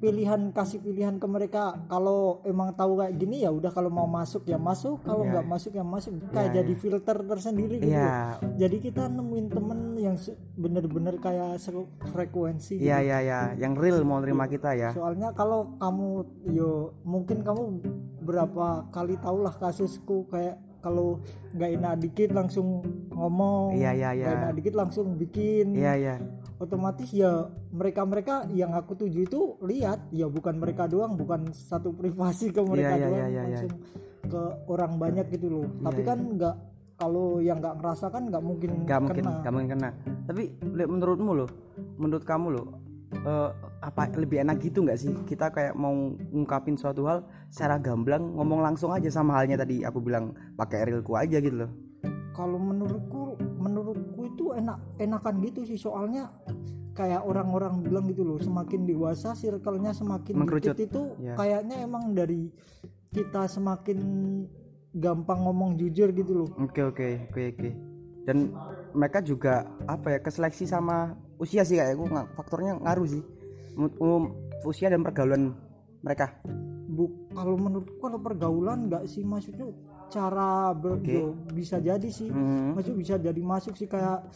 pilihan 0.01 0.49
kasih 0.49 0.81
pilihan 0.81 1.21
ke 1.21 1.27
mereka. 1.29 1.77
Kalau 1.85 2.41
emang 2.43 2.73
tahu 2.73 2.97
kayak 2.97 3.13
gini 3.15 3.45
ya 3.45 3.53
udah 3.53 3.69
kalau 3.69 3.93
mau 3.93 4.09
masuk 4.09 4.49
ya 4.49 4.57
masuk. 4.57 5.05
Kalau 5.05 5.21
Iya. 5.21 5.31
nggak 5.37 5.45
masuk 5.47 5.71
ya 5.77 5.85
masuk. 5.85 6.11
Kayak 6.33 6.49
Iya, 6.51 6.57
jadi 6.65 6.73
filter 6.73 7.17
tersendiri 7.21 7.75
gitu. 7.77 7.93
Iya, 7.93 8.41
jadi 8.57 8.77
kita 8.81 9.03
nemuin 9.07 9.47
temen 9.47 9.79
yang 10.01 10.17
bener-bener 10.57 11.15
kayak 11.21 11.61
frekuensi 12.09 12.81
iya, 12.81 12.97
iya, 12.99 13.17
iya, 13.21 13.39
yang 13.55 13.77
real 13.77 14.01
mau 14.01 14.17
nerima 14.17 14.49
kita 14.49 14.73
ya. 14.73 14.89
soalnya 14.91 15.29
kalau 15.31 15.77
kamu 15.77 16.25
yo 16.49 16.97
mungkin 17.05 17.45
kamu 17.45 17.61
berapa 18.21 18.89
kali 18.89 19.21
tau 19.21 19.37
lah 19.37 19.53
kasusku. 19.53 20.25
Kayak 20.27 20.57
kalau 20.81 21.21
nggak 21.53 21.77
enak 21.77 21.93
dikit 22.01 22.29
langsung 22.33 22.81
ngomong 23.13 23.77
Iya, 23.77 23.93
iya, 23.93 24.09
iya. 24.17 24.25
nggak 24.25 24.41
enak 24.41 24.53
dikit 24.57 24.73
langsung 24.73 25.13
bikin. 25.13 25.77
Iya, 25.77 25.93
iya, 25.93 26.15
otomatis 26.61 27.09
ya 27.09 27.49
mereka 27.73 28.05
mereka 28.05 28.45
yang 28.53 28.77
aku 28.77 28.93
tuju 28.93 29.25
itu 29.25 29.57
lihat 29.65 30.13
ya 30.13 30.29
bukan 30.29 30.61
mereka 30.61 30.85
doang 30.85 31.17
bukan 31.17 31.49
satu 31.49 31.89
privasi 31.97 32.53
ke 32.53 32.61
mereka 32.61 32.93
iya, 32.93 33.05
doang 33.09 33.17
iya, 33.17 33.27
iya, 33.27 33.41
langsung 33.49 33.73
ke 34.29 34.41
orang 34.69 35.01
banyak 35.01 35.25
gitu 35.33 35.47
loh 35.49 35.67
tapi 35.81 36.01
iya. 36.05 36.09
kan 36.13 36.19
nggak 36.21 36.55
kalau 37.01 37.41
yang 37.41 37.57
nggak 37.57 37.81
ngerasa 37.81 38.13
kan 38.13 38.29
nggak 38.29 38.43
mungkin 38.45 38.69
nggak 38.85 39.01
mungkin, 39.01 39.23
nggak 39.25 39.53
mungkin 39.57 39.69
kena. 39.73 39.89
Tapi 40.29 40.53
menurutmu 40.69 41.31
loh, 41.33 41.49
menurut 41.97 42.21
kamu 42.21 42.47
loh, 42.53 42.65
eh, 43.25 43.49
apa 43.81 44.13
lebih 44.13 44.45
enak 44.45 44.61
gitu 44.61 44.85
nggak 44.85 44.99
sih 45.01 45.09
kita 45.25 45.49
kayak 45.49 45.73
mau 45.73 46.13
ngungkapin 46.29 46.77
suatu 46.77 47.09
hal 47.09 47.25
secara 47.49 47.81
gamblang 47.81 48.37
ngomong 48.37 48.61
langsung 48.61 48.93
aja 48.93 49.09
sama 49.09 49.41
halnya 49.41 49.57
tadi 49.57 49.81
aku 49.81 49.97
bilang 49.97 50.37
pakai 50.53 50.85
realku 50.85 51.17
aja 51.17 51.41
gitu 51.41 51.65
loh. 51.65 51.71
kalau 52.31 52.61
menurutku 52.61 53.40
enak 54.53 54.77
enakan 54.97 55.35
gitu 55.41 55.63
sih 55.63 55.75
soalnya 55.75 56.29
kayak 56.91 57.21
orang-orang 57.21 57.79
bilang 57.79 58.05
gitu 58.05 58.21
loh 58.21 58.37
semakin 58.37 58.83
dewasa 58.83 59.31
circle-nya 59.31 59.91
semakin 59.91 60.35
Mengkerucut. 60.35 60.75
dikit 60.75 60.89
itu 60.89 61.01
Ya. 61.17 61.35
kayaknya 61.35 61.81
emang 61.81 62.11
dari 62.11 62.51
kita 63.09 63.47
semakin 63.47 63.97
gampang 64.91 65.39
ngomong 65.41 65.75
jujur 65.75 66.11
gitu 66.11 66.33
loh 66.35 66.49
Oke 66.57 66.83
oke 66.83 67.07
oke 67.27 67.41
oke. 67.49 67.69
Dan 68.21 68.51
mereka 68.91 69.17
juga 69.19 69.53
apa 69.83 70.11
ya 70.11 70.19
keseleksi 70.19 70.63
sama 70.63 71.11
usia 71.37 71.63
sih 71.63 71.75
kayak 71.75 71.97
nggak- 71.97 72.29
faktornya 72.35 72.77
ngaruh 72.77 73.07
sih. 73.09 73.23
Menurut- 73.73 73.97
um, 73.97 74.23
usia 74.61 74.87
dan 74.87 75.01
pergaulan 75.01 75.57
mereka. 75.99 76.37
Bu, 76.85 77.07
kalau 77.31 77.55
menurutku 77.55 77.97
kalau 77.97 78.19
pergaulan 78.19 78.85
nggak 78.85 79.07
sih 79.07 79.23
maksudnya 79.23 79.71
cara 80.11 80.75
ber, 80.75 80.99
Oke. 80.99 81.15
yo, 81.15 81.31
bisa 81.55 81.79
jadi 81.79 82.09
sih 82.11 82.27
Hmm, 82.27 82.75
maksud 82.75 82.99
bisa 82.99 83.15
jadi 83.15 83.39
masuk 83.39 83.79
sih 83.79 83.87
kayak 83.87 84.27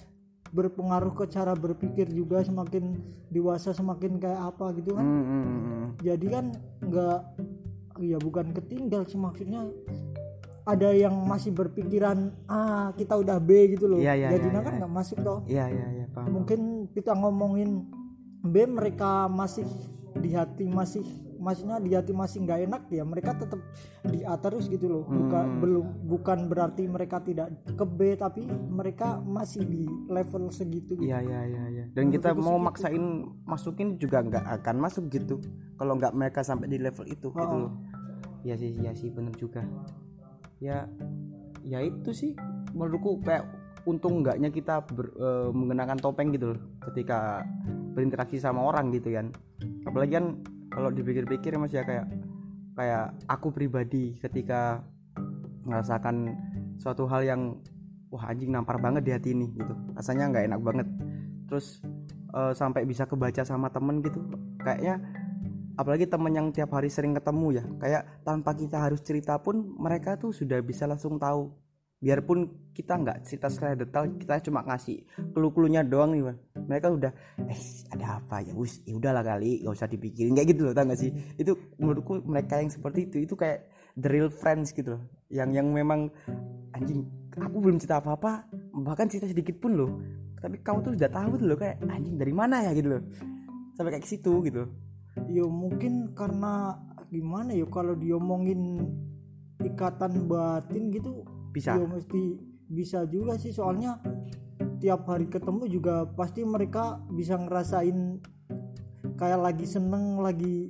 berpengaruh 0.55 1.11
ke 1.11 1.27
cara 1.27 1.51
berpikir 1.51 2.07
juga 2.07 2.39
semakin 2.39 2.95
dewasa 3.27 3.75
semakin 3.75 4.15
kayak 4.23 4.55
apa 4.55 4.71
gitu 4.79 4.95
kan 4.95 5.03
hmm, 5.03 5.23
hmm, 5.27 5.43
hmm, 5.43 5.59
hmm. 5.59 5.87
jadi 5.99 6.25
kan 6.31 6.45
nggak 6.79 7.19
ya 7.99 8.17
bukan 8.23 8.55
ketinggal 8.55 9.03
sih 9.03 9.19
maksudnya 9.19 9.67
ada 10.65 10.89
yang 10.95 11.13
masih 11.27 11.53
berpikiran 11.53 12.33
ah 12.49 12.89
kita 12.97 13.13
udah 13.19 13.37
B 13.37 13.77
gitu 13.77 13.85
loh 13.85 13.99
Iya, 14.01 14.17
iya, 14.17 14.27
jadinya 14.33 14.63
iya, 14.63 14.65
kan 14.65 14.73
iya. 14.73 14.79
nggak 14.81 14.93
masuk 14.95 15.17
toh 15.21 15.39
iya 15.45 15.65
iya 15.69 15.87
iya 16.01 16.05
paham 16.09 16.41
mungkin 16.41 16.59
kita 16.95 17.11
ngomongin 17.13 17.85
B 18.45 18.55
mereka 18.65 19.29
masih 19.29 19.65
di 20.17 20.31
hati 20.33 20.65
masih 20.65 21.03
maksudnya 21.45 21.77
di 21.77 21.93
hati 21.93 22.09
masih 22.09 22.41
nggak 22.41 22.59
enak 22.65 22.81
ya 22.89 23.05
mereka 23.05 23.37
tetap 23.37 23.61
di 24.01 24.25
A 24.25 24.33
terus 24.35 24.65
gitu 24.65 24.89
loh 24.89 25.03
bukan 25.05 25.45
Hmm. 25.45 25.61
belum 25.61 25.85
bukan 26.03 26.39
berarti 26.47 26.83
mereka 26.85 27.21
tidak 27.21 27.47
ke 27.69 27.85
B 27.85 27.99
tapi 28.15 28.41
mereka 28.49 29.19
masih 29.19 29.61
di 29.61 29.85
level 30.07 30.49
segitu 30.49 30.97
gitu. 30.97 31.05
Iya 31.05 31.21
iya 31.21 31.41
iya 31.45 31.63
iya. 31.69 31.85
Dan 31.93 32.09
Menurut 32.09 32.15
kita 32.17 32.29
mau 32.33 32.41
sih 32.41 32.49
gitu. 32.49 32.65
maksain 32.65 33.03
masukin 33.45 33.87
juga 33.95 34.17
nggak 34.19 34.45
akan 34.57 34.75
masuk 34.79 35.05
gitu. 35.07 35.37
Kalau 35.75 35.93
nggak 35.93 36.13
mereka 36.13 36.41
sampai 36.41 36.65
di 36.65 36.77
level 36.77 37.05
itu 37.05 37.29
gitu 37.29 37.45
Oh. 37.53 37.61
loh. 37.61 37.73
Iya 38.41 38.55
sih 38.55 38.71
iya 38.75 38.91
sih 38.91 39.09
bener 39.09 39.33
juga. 39.35 39.61
Ya 40.57 40.89
ya 41.61 41.79
itu 41.79 42.09
sih 42.09 42.33
menurutku 42.71 43.21
kayak 43.21 43.45
untung 43.83 44.21
enggaknya 44.21 44.49
kita 44.49 44.81
ber- 44.83 45.13
eh, 45.13 45.49
mengenakan 45.51 45.97
topeng 45.97 46.29
gitu 46.29 46.51
loh 46.51 46.59
ketika 46.81 47.45
berinteraksi 47.93 48.37
sama 48.37 48.61
orang 48.61 48.89
gitu 48.89 49.13
kan. 49.13 49.29
Apalagi 49.83 50.15
kan 50.15 50.25
kalau 50.75 50.91
dipikir-pikir 50.91 51.55
mas 51.55 51.71
ya 51.71 51.87
kayak 51.87 52.11
kayak 52.75 53.15
aku 53.31 53.55
pribadi 53.55 54.19
ketika 54.19 54.83
merasakan 55.63 56.35
suatu 56.75 57.07
hal 57.07 57.23
yang 57.23 57.41
wah 58.11 58.27
anjing 58.27 58.51
nampar 58.51 58.75
banget 58.77 59.07
di 59.07 59.11
hati 59.15 59.31
ini 59.31 59.47
gitu. 59.55 59.71
Rasanya 59.95 60.35
nggak 60.35 60.45
enak 60.51 60.61
banget. 60.61 60.87
Terus 61.47 61.79
eh, 62.35 62.51
sampai 62.51 62.83
bisa 62.83 63.07
kebaca 63.07 63.47
sama 63.47 63.71
temen 63.71 64.03
gitu 64.03 64.19
kayaknya 64.59 64.99
apalagi 65.75 66.07
temen 66.07 66.31
yang 66.31 66.47
tiap 66.55 66.71
hari 66.71 66.87
sering 66.87 67.11
ketemu 67.15 67.59
ya 67.59 67.63
kayak 67.83 68.03
tanpa 68.23 68.55
kita 68.55 68.79
harus 68.79 69.03
cerita 69.03 69.35
pun 69.39 69.75
mereka 69.75 70.19
tuh 70.19 70.35
sudah 70.35 70.59
bisa 70.59 70.83
langsung 70.83 71.15
tahu. 71.15 71.55
Biarpun 72.03 72.71
kita 72.75 72.99
nggak 72.99 73.17
cerita 73.23 73.47
secara 73.47 73.73
detail 73.79 74.11
kita 74.19 74.43
cuma 74.43 74.61
ngasih 74.67 75.07
clue-cluenya 75.31 75.81
doang 75.87 76.11
nih 76.11 76.23
Bang. 76.27 76.37
Mereka 76.65 76.91
udah 76.91 77.11
eh 77.45 77.61
ada 77.93 78.19
apa? 78.21 78.41
Ya 78.41 78.53
wis 78.53 78.81
ya 78.85 78.97
udahlah 78.97 79.23
kali 79.23 79.61
gak 79.63 79.73
usah 79.73 79.87
dipikirin. 79.89 80.33
Kayak 80.33 80.49
gitu 80.55 80.61
loh 80.69 80.73
tau 80.73 80.85
gak 80.89 80.99
sih? 80.99 81.11
Itu 81.37 81.57
menurutku 81.77 82.21
mereka 82.25 82.61
yang 82.61 82.69
seperti 82.69 83.09
itu 83.09 83.17
itu 83.25 83.33
kayak 83.37 83.69
the 83.95 84.09
real 84.09 84.29
friends 84.29 84.73
gitu 84.75 84.99
loh. 84.99 85.01
Yang 85.31 85.49
yang 85.61 85.67
memang 85.71 86.11
anjing 86.75 87.07
aku 87.35 87.57
belum 87.59 87.77
cerita 87.79 87.99
apa-apa 87.99 88.47
bahkan 88.83 89.07
cerita 89.07 89.29
sedikit 89.29 89.57
pun 89.61 89.71
loh. 89.77 89.91
Tapi 90.39 90.61
kamu 90.61 90.77
tuh 90.85 90.93
sudah 90.93 91.09
tahu 91.09 91.31
tuh 91.41 91.47
loh 91.49 91.57
kayak 91.57 91.81
anjing 91.89 92.15
dari 92.19 92.33
mana 92.35 92.61
ya? 92.65 92.71
Gitu 92.75 92.89
loh. 92.91 93.01
Sampai 93.77 93.97
kayak 93.97 94.05
ke 94.05 94.11
situ 94.11 94.33
gitu. 94.45 94.67
Ya 95.31 95.47
mungkin 95.47 96.11
karena 96.11 96.75
gimana 97.07 97.55
ya 97.55 97.63
kalau 97.71 97.95
diomongin 97.95 98.83
ikatan 99.63 100.27
batin 100.27 100.91
gitu 100.91 101.23
bisa. 101.55 101.79
ya 101.79 101.85
mesti 101.87 102.35
bisa 102.67 103.07
juga 103.07 103.39
sih. 103.39 103.55
Soalnya 103.55 103.95
tiap 104.85 105.01
hari 105.09 105.25
ketemu 105.25 105.65
juga 105.67 106.05
pasti 106.05 106.45
mereka 106.45 107.01
bisa 107.09 107.33
ngerasain 107.35 108.21
kayak 109.17 109.41
lagi 109.41 109.65
seneng 109.65 110.21
lagi 110.21 110.69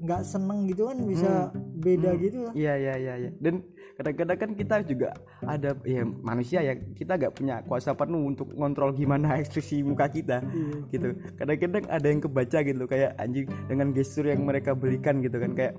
nggak 0.00 0.22
seneng 0.24 0.64
gitu 0.64 0.88
kan 0.88 0.98
bisa 1.04 1.30
beda 1.76 2.10
Hmm. 2.10 2.18
gitu 2.18 2.38
lah 2.40 2.52
Iya 2.52 2.74
iya 2.74 2.94
iya 2.96 3.14
iya. 3.20 3.30
Dan 3.36 3.60
kadang-kadang 3.94 4.38
kan 4.40 4.50
kita 4.56 4.76
juga 4.82 5.12
ada 5.44 5.76
ya 5.84 6.02
manusia 6.02 6.64
ya 6.64 6.72
kita 6.72 7.14
nggak 7.14 7.36
punya 7.36 7.60
kuasa 7.62 7.92
penuh 7.92 8.26
untuk 8.26 8.48
ngontrol 8.50 8.90
gimana 8.90 9.36
ekspresi 9.40 9.84
muka 9.84 10.08
kita 10.08 10.40
Iya. 10.40 10.88
gitu. 10.88 11.08
Kadang-kadang 11.36 11.84
ada 11.86 12.06
yang 12.08 12.18
kebaca 12.18 12.58
gitu 12.58 12.84
kayak 12.88 13.12
anjing 13.14 13.46
dengan 13.68 13.92
gestur 13.92 14.24
yang 14.24 14.40
mereka 14.42 14.72
berikan 14.72 15.20
gitu 15.20 15.36
kan 15.36 15.52
kayak 15.52 15.76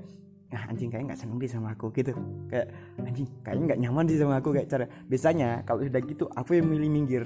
ah 0.51 0.67
anjing 0.67 0.91
kayaknya 0.91 1.15
nggak 1.15 1.21
seneng 1.23 1.37
deh 1.39 1.47
sama 1.47 1.71
aku 1.71 1.91
gitu. 1.95 2.11
Kayak 2.51 2.67
anjing 2.99 3.27
kayaknya 3.41 3.63
nggak 3.71 3.79
nyaman 3.87 4.05
sih 4.07 4.19
sama 4.19 4.35
aku 4.39 4.49
kayak 4.51 4.67
cara 4.67 4.85
biasanya 5.07 5.63
kalau 5.63 5.81
sudah 5.83 6.01
gitu 6.03 6.25
aku 6.31 6.59
yang 6.59 6.67
milih 6.67 6.89
minggir. 6.91 7.23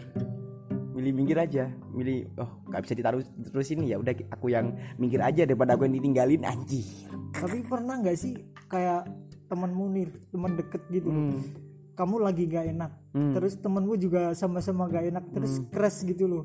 Milih 0.94 1.12
minggir 1.12 1.38
aja. 1.42 1.68
Milih 1.90 2.30
oh 2.38 2.50
nggak 2.70 2.82
bisa 2.86 2.94
ditaruh 2.94 3.22
terus 3.50 3.68
ini 3.74 3.92
ya 3.92 3.98
udah 3.98 4.14
aku 4.30 4.54
yang 4.54 4.78
minggir 4.96 5.20
aja 5.20 5.44
daripada 5.44 5.74
aku 5.74 5.90
yang 5.90 5.98
ditinggalin. 5.98 6.46
Anjing 6.46 6.86
tapi 7.36 7.60
pernah 7.68 8.00
nggak 8.00 8.16
sih 8.16 8.32
kayak 8.72 9.12
temenmu 9.52 9.86
nih 9.92 10.08
temen 10.32 10.52
deket 10.56 10.82
gitu? 10.90 11.10
Hmm. 11.12 11.44
kamu 11.96 12.28
lagi 12.28 12.44
gak 12.48 12.76
enak 12.76 12.92
Hmm. 13.16 13.32
terus 13.32 13.56
temenmu 13.56 13.96
juga 13.96 14.36
sama-sama 14.36 14.84
gak 14.92 15.16
enak 15.16 15.32
terus 15.32 15.64
crash 15.72 16.04
gitu 16.04 16.28
loh. 16.28 16.44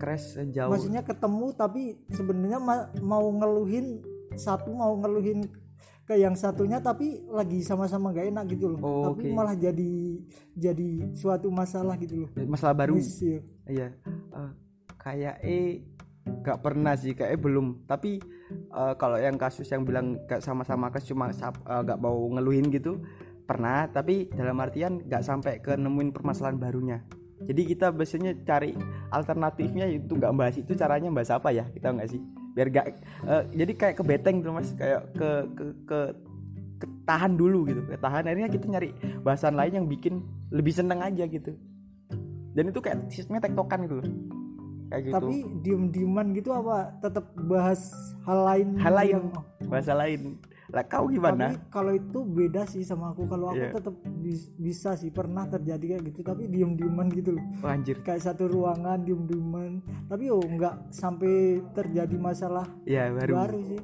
Crash 0.00 0.40
jauh 0.48 0.72
maksudnya 0.72 1.04
ketemu 1.04 1.52
tapi 1.52 2.00
sebenarnya 2.08 2.56
ma- 2.56 2.88
mau 3.04 3.28
ngeluhin 3.28 4.00
satu 4.32 4.72
mau 4.72 4.96
ngeluhin 4.96 5.44
ke 6.02 6.18
yang 6.18 6.34
satunya 6.34 6.82
tapi 6.82 7.22
lagi 7.30 7.62
sama-sama 7.62 8.10
gak 8.10 8.34
enak 8.34 8.44
gitu 8.50 8.74
loh. 8.74 8.80
Oh, 8.82 9.02
tapi 9.12 9.30
oke. 9.30 9.36
malah 9.38 9.54
jadi 9.54 10.18
jadi 10.58 11.14
suatu 11.14 11.46
masalah 11.48 11.94
gitu 11.98 12.26
loh. 12.26 12.28
Masalah 12.42 12.74
baru. 12.74 12.98
Miss, 12.98 13.22
ya. 13.22 13.38
iya. 13.70 13.88
Eh, 14.34 14.50
kayak 14.98 15.36
eh 15.46 15.86
gak 16.42 16.58
pernah 16.58 16.98
sih. 16.98 17.14
Kayak 17.14 17.38
eh, 17.38 17.40
belum. 17.40 17.86
Tapi 17.86 18.18
eh, 18.52 18.94
kalau 18.98 19.16
yang 19.16 19.38
kasus 19.38 19.70
yang 19.70 19.86
bilang 19.86 20.18
gak 20.26 20.42
sama-sama 20.42 20.90
kes 20.90 21.06
cuma 21.06 21.30
eh, 21.30 21.82
gak 21.86 21.98
mau 22.02 22.18
ngeluhin 22.34 22.66
gitu 22.74 22.98
pernah. 23.46 23.86
Tapi 23.86 24.34
dalam 24.34 24.58
artian 24.58 25.06
gak 25.06 25.22
sampai 25.22 25.62
ke 25.62 25.78
nemuin 25.78 26.10
permasalahan 26.10 26.58
barunya. 26.58 26.98
Jadi 27.42 27.62
kita 27.74 27.90
biasanya 27.90 28.38
cari 28.46 28.70
alternatifnya 29.10 29.90
itu 29.90 30.14
nggak 30.14 30.30
bahas 30.30 30.54
itu 30.62 30.78
caranya 30.78 31.10
bahas 31.10 31.30
apa 31.34 31.50
ya? 31.50 31.66
Kita 31.74 31.90
nggak 31.90 32.06
sih 32.06 32.22
biar 32.52 32.68
gak 32.68 32.86
eh, 33.24 33.42
jadi 33.56 33.72
kayak 33.72 33.94
ke 33.98 34.04
beteng 34.04 34.36
tuh 34.44 34.52
mas. 34.52 34.68
Kayak 34.76 35.08
ke 35.16 35.28
ke 35.56 35.64
ke 35.88 35.98
ketahan 36.82 37.32
dulu 37.38 37.64
gitu. 37.68 37.80
Ketahan 37.86 38.26
akhirnya 38.26 38.50
kita 38.50 38.66
nyari 38.68 38.90
bahasan 39.22 39.54
lain 39.54 39.72
yang 39.82 39.86
bikin 39.88 40.20
lebih 40.50 40.74
seneng 40.74 41.00
aja 41.00 41.24
gitu. 41.26 41.54
Dan 42.52 42.68
itu 42.68 42.78
kayak 42.84 43.08
sistemnya 43.08 43.48
tektokan 43.48 43.88
gitu 43.88 43.96
loh. 44.02 44.08
Kayak 44.92 45.02
gitu. 45.08 45.14
Tapi 45.16 45.34
diem-dieman 45.64 46.26
gitu 46.36 46.52
apa 46.52 46.92
tetap 47.00 47.32
bahas 47.48 47.80
hal 48.28 48.38
lain 48.44 48.68
hal 48.76 48.92
lain. 48.92 49.12
yang- 49.16 49.32
bahasa 49.72 49.92
lain 49.96 50.36
lah 50.72 50.84
kau 50.84 51.04
gimana? 51.06 51.52
Tapi 51.52 51.68
kalau 51.68 51.92
itu 51.92 52.18
beda 52.24 52.64
sih 52.64 52.80
sama 52.80 53.12
aku. 53.12 53.28
Kalau 53.28 53.52
aku 53.52 53.60
Iya. 53.60 53.76
tetap 53.76 53.94
bis- 54.16 54.48
bisa 54.56 54.96
sih. 54.96 55.12
Pernah 55.12 55.44
terjadi 55.46 55.84
kayak 55.94 56.02
gitu 56.08 56.20
tapi 56.24 56.48
diem-dieman 56.48 57.12
gitu 57.12 57.36
loh. 57.36 57.44
Oh, 57.60 57.68
anjir. 57.68 58.00
Kayak 58.00 58.24
satu 58.24 58.48
ruangan 58.48 59.04
diem-dieman. 59.04 59.84
Tapi 60.08 60.32
oh 60.32 60.40
nggak 60.40 60.88
sampai 60.90 61.60
terjadi 61.70 62.16
masalah 62.16 62.64
ya 62.82 63.12
baru, 63.12 63.32
baru 63.36 63.60
sih. 63.62 63.80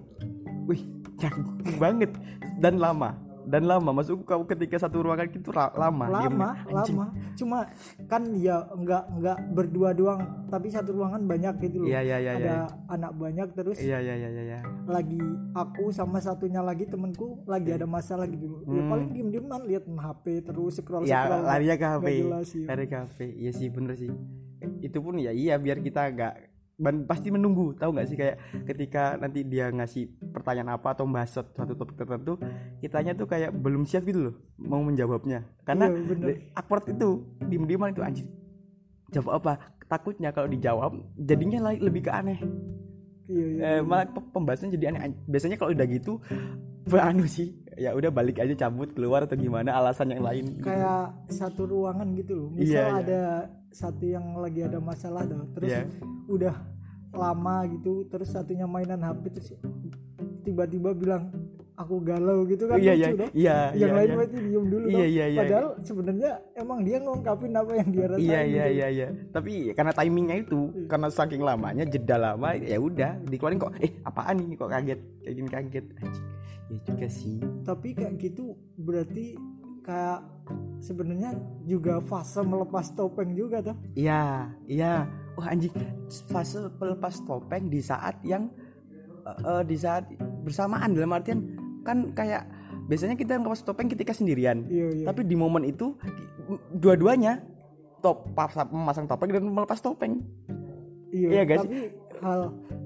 Wih 0.65 0.83
canggih 1.17 1.77
banget 1.77 2.11
dan 2.57 2.81
lama 2.81 3.28
dan 3.49 3.63
lama. 3.65 3.91
Maksudku 3.97 4.23
kau 4.29 4.45
ketika 4.45 4.77
satu 4.77 5.03
ruangan 5.03 5.29
itu 5.33 5.51
lama. 5.53 6.05
Lama 6.07 6.49
lama. 6.69 7.07
cuma 7.35 7.59
kan 8.07 8.23
ya 8.37 8.63
nggak 8.77 9.05
nggak 9.21 9.39
berdua 9.57 9.91
doang 9.97 10.21
tapi 10.53 10.69
satu 10.69 10.93
ruangan 10.95 11.25
banyak 11.25 11.55
gitu 11.65 11.85
loh. 11.85 11.89
Iya 11.89 12.01
iya 12.05 12.17
iya 12.21 12.33
ada 12.37 12.45
iya. 12.45 12.59
anak 12.93 13.13
banyak 13.17 13.49
terus 13.57 13.77
iya 13.81 13.99
iya 14.01 14.15
iya 14.15 14.29
iya 14.29 14.43
iya. 14.55 14.61
lagi 14.87 15.21
aku 15.57 15.91
sama 15.91 16.21
satunya 16.21 16.61
lagi 16.61 16.85
temenku 16.89 17.41
lagi 17.45 17.73
ada 17.75 17.89
masalah 17.89 18.29
gitu 18.29 18.47
ya 18.69 18.79
Hmm. 18.79 18.91
paling 18.91 19.09
diem 19.13 19.29
dieman 19.33 19.63
lihat 19.67 19.85
HP 19.89 20.25
terus 20.45 20.79
scroll 20.79 21.05
ya 21.05 21.25
scroll. 21.27 21.45
larinya 21.45 21.77
ke 21.77 21.87
HP 21.89 22.07
jelas, 22.25 22.49
lari 22.55 22.85
ke 22.87 22.97
HP 22.97 23.19
iya 23.37 23.51
sih 23.53 23.69
bener 23.73 23.95
sih. 23.97 24.11
Itu 24.83 24.99
pun 25.03 25.19
ya 25.19 25.31
iya 25.35 25.57
biar 25.59 25.79
kita 25.83 26.11
nggak 26.15 26.35
pasti 27.05 27.35
menunggu 27.35 27.75
tahu 27.75 27.91
nggak 27.91 28.07
sih? 28.07 28.17
Kayak 28.17 28.37
ketika 28.65 29.19
nanti 29.19 29.43
dia 29.43 29.69
ngasih 29.69 30.07
pertanyaan 30.31 30.79
apa 30.79 30.95
atau 30.95 31.05
bahas 31.11 31.29
suatu 31.35 31.51
suatu 31.53 31.75
topik 31.75 31.99
tertentu 31.99 32.39
kitanya 32.79 33.19
tuh 33.19 33.27
kayak 33.27 33.51
belum 33.51 33.83
siap 33.83 34.07
gitu 34.07 34.31
loh 34.31 34.35
mau 34.63 34.81
menjawabnya. 34.81 35.43
Karena 35.67 35.91
Iya, 35.91 35.99
bener. 36.07 36.27
awkward 36.55 36.87
itu 36.95 37.09
diem 37.51 37.67
dieman 37.67 37.91
itu 37.91 38.03
anjir. 38.07 38.27
Jawab 39.11 39.43
apa? 39.43 39.53
Takutnya 39.89 40.31
kalau 40.31 40.47
dijawab 40.47 40.93
jadinya 41.19 41.69
lebih 41.75 42.07
ke 42.07 42.13
aneh. 42.15 42.39
Iya 43.29 43.45
iya 43.45 43.61
eh, 43.77 43.81
malah 43.85 44.09
pe- 44.09 44.25
pembahasan 44.33 44.73
jadi 44.73 44.89
aneh 44.89 45.13
biasanya 45.29 45.61
kalau 45.61 45.77
udah 45.77 45.85
gitu 45.85 46.17
anu 46.97 47.29
sih 47.29 47.53
ya 47.79 47.95
udah 47.95 48.11
balik 48.11 48.43
aja 48.43 48.55
cabut 48.59 48.91
keluar 48.91 49.25
atau 49.25 49.39
gimana 49.39 49.71
alasan 49.73 50.11
yang 50.11 50.21
lain 50.21 50.45
gitu. 50.53 50.67
kayak 50.67 51.15
satu 51.31 51.63
ruangan 51.65 52.11
gitu 52.13 52.33
loh 52.35 52.49
misal 52.51 52.67
Iya, 52.67 52.83
iya. 52.83 52.99
ada 52.99 53.21
satu 53.71 54.05
yang 54.05 54.27
lagi 54.37 54.61
ada 54.61 54.79
masalah 54.79 55.23
dah 55.23 55.39
terus 55.55 55.71
Iya. 55.71 55.83
udah 56.27 56.55
lama 57.09 57.57
gitu 57.71 58.05
terus 58.07 58.29
satunya 58.29 58.67
mainan 58.67 59.01
HP 59.01 59.23
terus 59.33 59.49
tiba-tiba 60.43 60.93
bilang 60.93 61.31
aku 61.73 62.03
galau 62.03 62.43
gitu 62.45 62.67
kan 62.67 62.75
iya 62.77 62.93
lucu 62.93 62.99
iya 62.99 63.11
dah. 63.15 63.29
iya 63.31 63.59
yang 63.71 63.91
iya, 63.93 63.97
lain 63.97 64.09
iya. 64.11 64.17
berarti 64.19 64.37
diem 64.43 64.67
dulu 64.67 64.85
Iya, 64.85 64.99
dong. 64.99 65.07
iya, 65.09 65.25
iya. 65.31 65.39
padahal 65.39 65.67
sebenarnya 65.81 66.31
emang 66.59 66.79
dia 66.83 66.97
ngungkapin 66.99 67.53
apa 67.55 67.73
yang 67.73 67.89
dia 67.89 68.07
rasain 68.11 68.27
iya 68.27 68.41
iya 68.43 68.65
gitu. 68.67 68.75
iya 68.75 68.87
iya 68.91 69.07
tapi 69.31 69.53
karena 69.73 69.93
timingnya 69.95 70.37
itu 70.43 70.61
karena 70.91 71.07
saking 71.09 71.39
lamanya 71.41 71.85
jeda 71.87 72.17
lama 72.19 72.49
ya 72.59 72.79
udah 72.83 73.11
dikeluarin 73.25 73.63
kok 73.63 73.73
eh 73.79 73.93
apaan 74.03 74.37
nih 74.43 74.57
kok 74.59 74.69
kaget 74.69 75.01
kayak 75.23 75.35
gini 75.39 75.49
kaget 75.49 75.85
Anjing. 76.03 76.27
Ya 76.69 76.79
juga 76.85 77.07
sih. 77.09 77.41
Tapi 77.65 77.97
kayak 77.97 78.15
gitu 78.21 78.57
berarti 78.79 79.37
kayak 79.85 80.21
sebenarnya 80.85 81.33
juga 81.65 82.01
fase 82.05 82.45
melepas 82.45 82.93
topeng 82.93 83.33
juga 83.33 83.65
tuh 83.65 83.77
iya 83.97 84.53
iya. 84.69 85.09
Wah 85.37 85.49
anjing. 85.49 85.73
Fase 86.29 86.69
pelepas 86.77 87.21
topeng 87.25 87.69
di 87.73 87.81
saat 87.81 88.21
yang 88.25 88.53
eh, 89.25 89.39
eh, 89.45 89.63
di 89.65 89.77
saat 89.77 90.09
bersamaan. 90.45 90.93
Dalam 90.93 91.15
artian 91.15 91.39
kan 91.87 92.13
kayak 92.13 92.45
biasanya 92.89 93.17
kita 93.17 93.37
ngelepas 93.37 93.65
topeng 93.65 93.89
ketika 93.89 94.13
sendirian. 94.13 94.65
Iya 94.69 94.89
iya. 94.93 95.07
Tapi 95.09 95.25
di 95.25 95.37
momen 95.37 95.65
itu 95.65 95.97
dua-duanya 96.73 97.41
top 98.01 98.33
pas- 98.33 98.71
memasang 98.73 99.05
topeng 99.05 99.31
dan 99.33 99.45
melepas 99.45 99.79
topeng. 99.81 100.21
Iya 101.09 101.29
iya 101.33 101.43
guys. 101.45 101.65
tapi 101.65 101.81
hal 102.21 102.41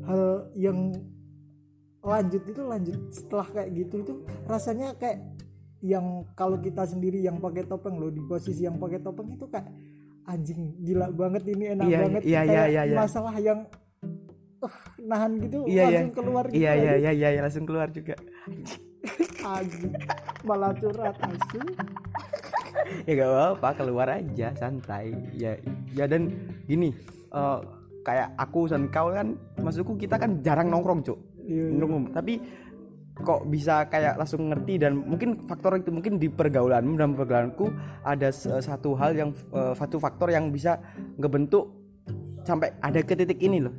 hal 0.06 0.22
yang 0.54 0.94
lanjut 2.02 2.42
itu 2.42 2.62
lanjut 2.62 2.98
setelah 3.10 3.46
kayak 3.46 3.70
gitu 3.72 3.94
itu 4.02 4.12
rasanya 4.44 4.90
kayak 4.98 5.22
yang 5.82 6.26
kalau 6.34 6.58
kita 6.58 6.82
sendiri 6.82 7.18
yang 7.18 7.38
pakai 7.38 7.66
topeng 7.66 7.98
loh 7.98 8.10
di 8.10 8.22
posisi 8.22 8.62
yang 8.62 8.78
pakai 8.78 8.98
topeng 8.98 9.34
itu 9.34 9.46
kayak 9.46 9.66
anjing 10.22 10.78
gila 10.82 11.10
banget 11.10 11.42
ini 11.50 11.74
enak 11.74 11.86
Iya, 11.86 11.98
banget. 11.98 12.22
iya, 12.22 12.40
kayak 12.42 12.50
iya, 12.54 12.62
iya, 12.70 12.82
iya. 12.86 12.96
masalah 12.98 13.34
yang 13.38 13.60
eh, 14.62 14.76
nahan 15.02 15.32
gitu 15.42 15.58
Iya, 15.66 15.70
iya. 15.70 15.82
langsung 15.90 16.14
keluar 16.14 16.44
gitu 16.46 16.58
iya 16.58 16.72
iya 16.74 16.92
iya 16.98 17.10
iya 17.10 17.28
iya, 17.34 17.40
langsung 17.42 17.66
keluar 17.66 17.88
juga. 17.90 18.14
Anjing 19.42 19.90
malah 20.42 20.70
curhat 20.74 21.18
asu 21.18 21.58
ya 23.02 23.12
gak 23.14 23.30
apa-apa 23.30 23.68
keluar 23.78 24.08
aja 24.10 24.54
santai. 24.54 25.10
Ya 25.34 25.58
ya 25.90 26.06
dan 26.06 26.30
gini 26.66 26.94
eh, 27.30 27.58
kayak 28.02 28.34
aku 28.38 28.70
dan 28.70 28.86
kau 28.86 29.10
kan 29.10 29.34
maksudku 29.58 29.94
kita 29.94 30.14
kan 30.14 30.38
jarang 30.42 30.70
nongkrong 30.70 31.02
cuk 31.02 31.18
Iya, 31.42 31.64
iya. 31.74 32.10
tapi 32.10 32.38
kok 33.12 33.44
bisa 33.46 33.86
kayak 33.86 34.16
langsung 34.16 34.48
ngerti 34.48 34.80
dan 34.80 34.96
mungkin 34.96 35.36
faktor 35.44 35.76
itu 35.76 35.92
mungkin 35.92 36.16
di 36.16 36.32
pergaulanmu 36.32 36.96
dan 36.96 37.12
pergaulanku 37.12 37.68
ada 38.02 38.32
s- 38.32 38.48
satu 38.48 38.96
hal 38.96 39.12
yang 39.12 39.30
eh, 39.52 39.74
satu 39.76 40.00
faktor 40.00 40.32
yang 40.32 40.48
bisa 40.48 40.80
ngebentuk 41.20 41.70
sampai 42.42 42.72
ada 42.80 42.98
ke 43.04 43.14
titik 43.14 43.38
ini 43.38 43.62
loh. 43.62 43.74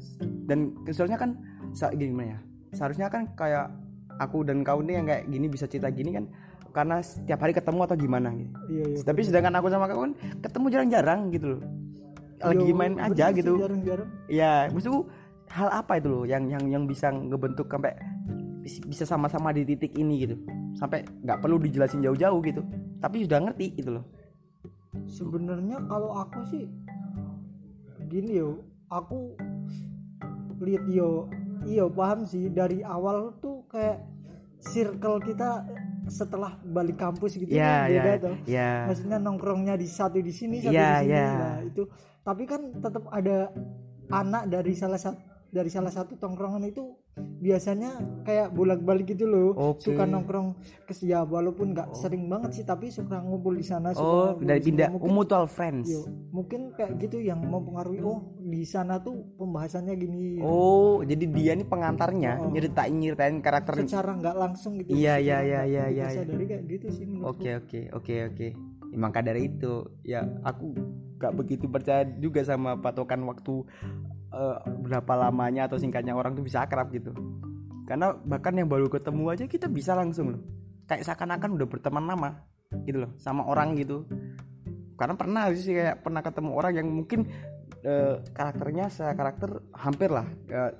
Dan 0.46 0.72
seharusnya 0.86 1.17
kan 1.17 1.36
gimana 1.98 2.38
ya 2.38 2.39
seharusnya 2.74 3.08
kan 3.10 3.25
kayak 3.34 3.70
aku 4.22 4.46
dan 4.46 4.62
kau 4.62 4.82
nih 4.86 5.01
yang 5.01 5.05
kayak 5.10 5.24
gini 5.25 5.46
bisa 5.50 5.65
cerita 5.65 5.89
gini 5.89 6.13
kan 6.13 6.25
karena 6.74 7.01
setiap 7.01 7.41
hari 7.41 7.53
ketemu 7.53 7.79
atau 7.86 7.98
gimana 7.98 8.29
gitu. 8.34 8.53
Iya 8.70 8.84
iya 8.93 9.01
tapi 9.05 9.22
sedangkan 9.25 9.53
aku 9.58 9.67
sama 9.74 9.86
kau 9.89 10.05
kan 10.05 10.13
ketemu 10.41 10.65
jarang-jarang 10.70 11.20
gitu 11.34 11.48
loh. 11.58 11.62
Lagi 12.43 12.70
Yo, 12.70 12.75
main 12.75 12.93
aja 13.00 13.25
gitu. 13.32 13.53
jarang-jarang? 13.58 14.10
Ya 14.29 14.67
maksudku 14.70 15.08
hal 15.53 15.69
apa 15.69 16.01
itu 16.01 16.10
loh 16.10 16.25
yang 16.25 16.50
yang 16.50 16.65
yang 16.65 16.83
bisa 16.89 17.13
ngebentuk 17.13 17.69
sampai 17.69 17.93
bis- 18.65 18.81
bisa 18.81 19.05
sama-sama 19.05 19.53
di 19.53 19.62
titik 19.63 19.93
ini 19.93 20.25
gitu. 20.25 20.36
Sampai 20.74 21.05
nggak 21.05 21.39
perlu 21.39 21.62
dijelasin 21.62 22.01
jauh-jauh 22.01 22.41
gitu. 22.41 22.65
Tapi 22.98 23.29
sudah 23.29 23.39
ngerti 23.45 23.77
gitu 23.77 24.01
loh. 24.01 24.05
Sebenarnya 25.05 25.77
kalau 25.86 26.17
aku 26.17 26.41
sih 26.50 26.65
gini 28.10 28.41
yo 28.41 28.62
aku 28.89 29.33
lihat 30.62 30.86
yo 30.89 31.29
iyo 31.69 31.86
paham 31.93 32.25
sih. 32.25 32.50
Dari 32.50 32.81
awal 32.81 33.38
tuh 33.38 33.62
kayak 33.69 34.01
circle 34.63 35.22
kita 35.22 35.65
setelah 36.07 36.55
balik 36.63 37.00
kampus 37.00 37.36
gitu 37.39 37.51
ya 37.51 37.63
kan 37.63 37.88
beda 37.88 38.01
ya 38.10 38.15
tuh 38.19 38.36
ya. 38.48 38.72
Maksudnya 38.89 39.17
nongkrongnya 39.22 39.75
di 39.77 39.88
satu 39.88 40.17
di 40.19 40.33
sini 40.33 40.60
satu 40.60 40.74
Iya, 40.74 40.89
di 40.89 41.00
sini. 41.03 41.12
iya. 41.13 41.27
Nah, 41.31 41.57
itu. 41.62 41.83
Tapi 42.24 42.43
kan 42.48 42.62
tetap 42.79 43.03
ada 43.12 43.51
anak 44.10 44.43
dari 44.48 44.74
salah 44.74 45.00
satu 45.00 45.33
dari 45.53 45.69
salah 45.69 45.93
satu 45.93 46.17
tongkrongan 46.17 46.65
itu 46.65 46.98
biasanya 47.13 48.01
kayak 48.25 48.50
bolak-balik 48.57 49.13
gitu 49.13 49.29
loh 49.29 49.53
Oke. 49.77 49.93
suka 49.93 50.10
nongkrong 50.10 50.57
ke 50.89 50.93
ya 51.05 51.22
walaupun 51.22 51.77
nggak 51.77 51.93
sering 51.93 52.25
banget 52.25 52.57
sih 52.57 52.65
tapi 52.65 52.89
suka 52.89 53.22
ngumpul 53.22 53.53
di 53.53 53.62
sana 53.62 53.93
suka 53.93 54.33
oh 54.33 54.41
dari 54.41 54.57
pindah 54.65 54.89
mungkin, 54.89 55.13
mutual 55.13 55.45
friends 55.45 55.93
yo, 55.93 56.10
mungkin 56.33 56.74
kayak 56.74 56.98
gitu 56.98 57.22
yang 57.22 57.38
mempengaruhi 57.45 58.01
oh 58.01 58.33
di 58.41 58.65
sana 58.65 58.98
tuh 58.98 59.22
pembahasannya 59.38 59.93
gini 59.93 60.41
oh 60.41 61.05
jadi 61.05 61.24
dia 61.29 61.53
nih 61.53 61.67
pengantarnya 61.69 62.33
Oh. 62.33 62.50
nyeritain 62.50 62.95
nyeritain 62.98 63.38
karakter 63.43 63.77
secara 63.86 64.17
nggak 64.17 64.36
langsung 64.36 64.79
gitu 64.81 64.95
Iya, 64.95 65.19
iya, 65.22 65.38
iya, 65.43 65.62
iya, 65.67 65.86
iya, 65.91 66.05
iya. 66.12 66.24
dari 66.25 66.45
kayak 66.48 66.63
gitu 66.65 66.87
sih. 66.89 67.05
Oke 67.22 67.50
oke 67.59 67.79
oke 67.94 68.16
oke. 68.31 68.48
Ya, 68.94 68.98
Maka 68.98 69.20
dari 69.25 69.50
itu 69.50 69.89
ya 70.05 70.22
aku 70.46 70.74
gak 71.18 71.33
begitu 71.39 71.66
percaya 71.72 72.03
juga 72.20 72.44
sama 72.44 72.77
patokan 72.77 73.24
waktu 73.25 73.63
eh, 74.33 74.57
berapa 74.81 75.13
lamanya 75.15 75.69
atau 75.69 75.77
singkatnya 75.77 76.17
orang 76.17 76.33
tuh 76.33 76.43
bisa 76.43 76.65
akrab 76.65 76.89
gitu. 76.89 77.13
Karena 77.85 78.15
bahkan 78.15 78.55
yang 78.57 78.67
baru 78.67 78.89
ketemu 78.89 79.24
aja 79.29 79.46
kita 79.46 79.69
bisa 79.69 79.93
langsung 79.93 80.33
loh. 80.33 80.41
Kayak 80.89 81.07
seakan-akan 81.07 81.55
udah 81.55 81.67
berteman 81.69 82.03
lama 82.09 82.29
gitu 82.89 83.05
loh 83.05 83.11
sama 83.22 83.46
orang 83.46 83.77
gitu. 83.77 84.03
Karena 84.98 85.13
pernah 85.13 85.43
sih 85.53 85.75
kayak 85.75 86.01
pernah 86.01 86.22
ketemu 86.25 86.50
orang 86.53 86.74
yang 86.74 86.87
mungkin 86.89 87.29
eh, 87.83 88.15
karakternya 88.33 88.89
saya 88.89 89.13
karakter 89.13 89.61
hampir 89.75 90.09
lah. 90.09 90.25
Eh, 90.50 90.72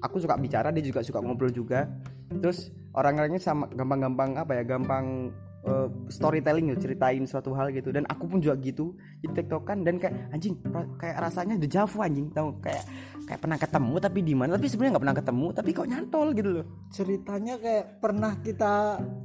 aku 0.00 0.20
suka 0.20 0.36
bicara 0.38 0.70
dia 0.70 0.84
juga 0.84 1.04
suka 1.04 1.20
ngobrol 1.20 1.52
juga. 1.52 1.88
Terus 2.30 2.70
orang-orangnya 2.94 3.40
sama 3.42 3.66
gampang-gampang 3.72 4.38
apa 4.38 4.52
ya 4.54 4.62
gampang 4.62 5.34
eh, 5.66 5.88
storytelling 6.08 6.72
gitu 6.72 6.88
ceritain 6.88 7.22
suatu 7.28 7.52
hal 7.56 7.72
gitu. 7.74 7.92
Dan 7.92 8.04
aku 8.08 8.26
pun 8.26 8.38
juga 8.40 8.56
gitu 8.60 8.96
di 9.20 9.28
tiktokan 9.28 9.84
dan 9.84 10.00
kayak 10.00 10.32
anjing 10.32 10.56
ra- 10.68 10.90
kayak 10.96 11.16
rasanya 11.20 11.54
deja 11.60 11.84
vu 11.84 12.00
anjing 12.00 12.32
tahu 12.32 12.56
kayak 12.64 12.84
kayak 13.28 13.40
pernah 13.46 13.58
ketemu 13.62 13.94
tapi 14.02 14.18
di 14.26 14.34
mana 14.34 14.58
tapi 14.58 14.66
sebenarnya 14.66 14.92
nggak 14.98 15.04
pernah 15.06 15.18
ketemu 15.22 15.46
tapi 15.54 15.70
kok 15.70 15.88
nyantol 15.88 16.28
gitu 16.34 16.50
loh. 16.50 16.66
Ceritanya 16.90 17.54
kayak 17.62 17.84
pernah 18.02 18.32
kita 18.42 18.72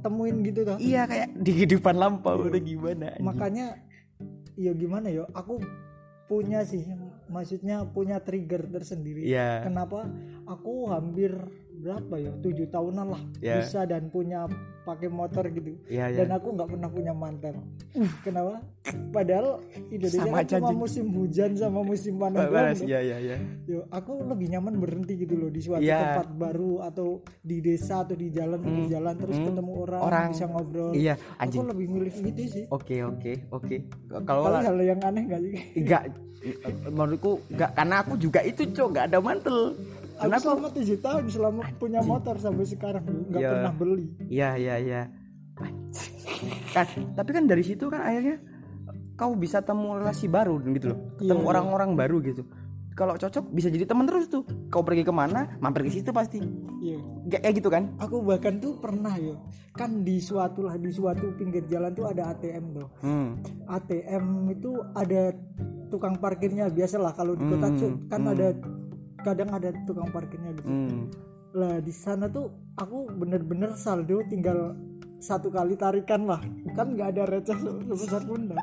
temuin 0.04 0.36
gitu 0.46 0.60
tuh 0.62 0.78
iya 0.78 1.02
kayak 1.10 1.34
di 1.34 1.50
kehidupan 1.50 1.96
lampau 1.98 2.46
udah 2.46 2.62
gimana 2.62 3.06
anjing. 3.16 3.26
makanya 3.26 3.66
ya 4.56 4.72
gimana 4.72 5.10
ya 5.10 5.26
aku 5.34 5.58
punya 6.26 6.62
sih 6.66 6.82
maksudnya 7.30 7.82
punya 7.90 8.22
trigger 8.22 8.66
tersendiri. 8.70 9.26
Iya. 9.26 9.66
kenapa? 9.66 10.06
Aku 10.46 10.90
hampir 10.90 11.34
berapa 11.76 12.14
ya 12.16 12.30
tujuh 12.40 12.66
tahunan 12.66 13.06
lah 13.08 13.22
Iya. 13.38 13.54
bisa 13.60 13.80
dan 13.84 14.08
punya 14.08 14.48
pakai 14.82 15.08
motor 15.08 15.44
gitu 15.48 15.74
iya 15.86 16.08
iya 16.08 16.22
dan 16.22 16.34
aku 16.34 16.54
nggak 16.54 16.68
pernah 16.68 16.88
punya 16.88 17.12
mantan 17.12 17.58
kenapa 18.22 18.62
padahal 19.10 19.58
Indonesia 19.88 20.22
Sama 20.22 20.38
kan 20.38 20.46
cuma 20.48 20.70
musim 20.72 21.04
hujan 21.10 21.50
sama 21.52 21.80
musim 21.82 22.14
panas 22.16 22.46
doang 22.46 22.70
tuh. 22.72 22.86
iya 22.86 23.00
iya 23.02 23.16
iya 23.18 23.36
Yo, 23.66 23.82
aku 23.88 24.22
lebih 24.22 24.46
nyaman 24.48 24.78
berhenti 24.78 25.18
gitu 25.18 25.34
loh 25.34 25.50
di 25.50 25.58
suatu 25.58 25.82
Iya. 25.82 26.22
tempat 26.22 26.28
baru 26.32 26.86
atau 26.86 27.08
di 27.40 27.58
desa 27.58 28.06
atau 28.06 28.14
di 28.14 28.30
jalan 28.30 28.62
di 28.62 28.84
jalan 28.86 29.14
terus 29.16 29.36
hmm. 29.36 29.46
ketemu 29.48 29.72
orang, 29.80 30.00
Orang. 30.00 30.28
bisa 30.30 30.44
ngobrol. 30.46 30.90
iya 30.92 31.14
Aku 31.18 31.42
anjing 31.42 31.64
lebih 31.66 31.86
milih 31.90 32.12
gitu 32.14 32.42
sih. 32.46 32.64
oke 32.68 32.96
oke 33.04 33.32
oke 33.50 33.76
kalau 34.22 34.42
Kalau 34.46 34.60
hal 34.62 34.78
yang 34.78 35.00
aneh 35.02 35.22
gak 35.26 35.40
sih? 35.42 35.54
enggak 35.76 36.02
menurutku 36.86 37.42
enggak 37.50 37.70
karena 37.74 37.94
aku 38.00 38.14
juga 38.16 38.40
itu 38.40 38.62
cok 38.64 38.88
enggak 38.88 39.06
ada 39.10 39.18
mantel 39.18 39.74
Karena 40.16 40.36
aku 40.36 40.44
selama 40.48 40.68
tujuh 40.72 40.98
tahun 40.98 41.24
selama 41.28 41.62
punya 41.76 42.00
motor 42.00 42.34
sampai 42.36 42.64
sekarang 42.64 43.04
nggak 43.04 43.40
Iya. 43.40 43.50
pernah 43.52 43.72
beli. 43.72 44.06
Iya 44.26 44.50
iya 44.56 44.74
iya. 44.80 45.02
kan 46.76 46.84
tapi 47.16 47.30
kan 47.32 47.48
dari 47.48 47.64
situ 47.64 47.88
kan 47.88 48.04
akhirnya 48.04 48.36
kau 49.16 49.32
bisa 49.32 49.64
temu 49.64 49.96
relasi 49.96 50.28
baru 50.28 50.60
gitu 50.60 50.92
loh. 50.92 50.98
Ketemu 51.16 51.40
Iya, 51.40 51.48
orang-orang 51.48 51.90
baru 51.96 52.20
gitu. 52.20 52.44
Kalau 52.92 53.12
cocok 53.12 53.52
bisa 53.52 53.68
jadi 53.68 53.84
teman 53.84 54.08
terus 54.08 54.28
tuh. 54.28 54.44
Kau 54.68 54.80
pergi 54.80 55.04
ke 55.04 55.12
mana, 55.12 55.56
mampir 55.60 55.84
ke 55.84 55.92
situ 55.92 56.12
pasti. 56.12 56.40
Iya. 56.80 57.00
Kayak 57.28 57.42
kayak 57.44 57.54
gitu 57.60 57.68
kan? 57.68 57.92
Aku 58.00 58.24
bahkan 58.24 58.56
tuh 58.56 58.76
pernah 58.76 59.12
yo, 59.16 59.36
kan 59.72 60.00
di 60.00 60.16
suatu 60.16 60.64
lah 60.64 60.76
di 60.76 60.88
suatu 60.88 61.28
pinggir 61.36 61.64
jalan 61.68 61.92
tuh 61.92 62.08
ada 62.08 62.32
ATM 62.32 62.64
tuh. 62.72 62.88
Hmm. 63.00 63.36
ATM 63.68 64.24
itu 64.48 64.80
ada 64.92 65.32
tukang 65.88 66.16
parkirnya 66.16 66.72
biasalah 66.72 67.12
kalau 67.12 67.36
di 67.36 67.44
kota 67.44 67.68
Hmm, 67.68 67.76
Cuk, 67.76 67.92
kan 68.08 68.20
hmm. 68.24 68.32
ada 68.32 68.46
kadang 69.26 69.50
ada 69.50 69.74
tukang 69.82 70.06
parkirnya 70.08 70.54
gitu. 70.54 70.68
Hmm. 70.68 71.10
lah 71.52 71.80
di 71.80 71.90
sana 71.90 72.28
tuh 72.28 72.46
aku 72.74 73.08
bener-bener 73.10 73.72
saldo 73.74 74.20
tinggal 74.24 74.76
satu 75.18 75.48
kali 75.48 75.72
tarikan 75.74 76.22
lah 76.22 76.38
kan 76.70 76.92
nggak 76.92 77.08
ada 77.10 77.22
receh 77.26 77.56
se- 77.56 77.80
sebesar 77.88 78.22
pun 78.22 78.46
dah. 78.46 78.60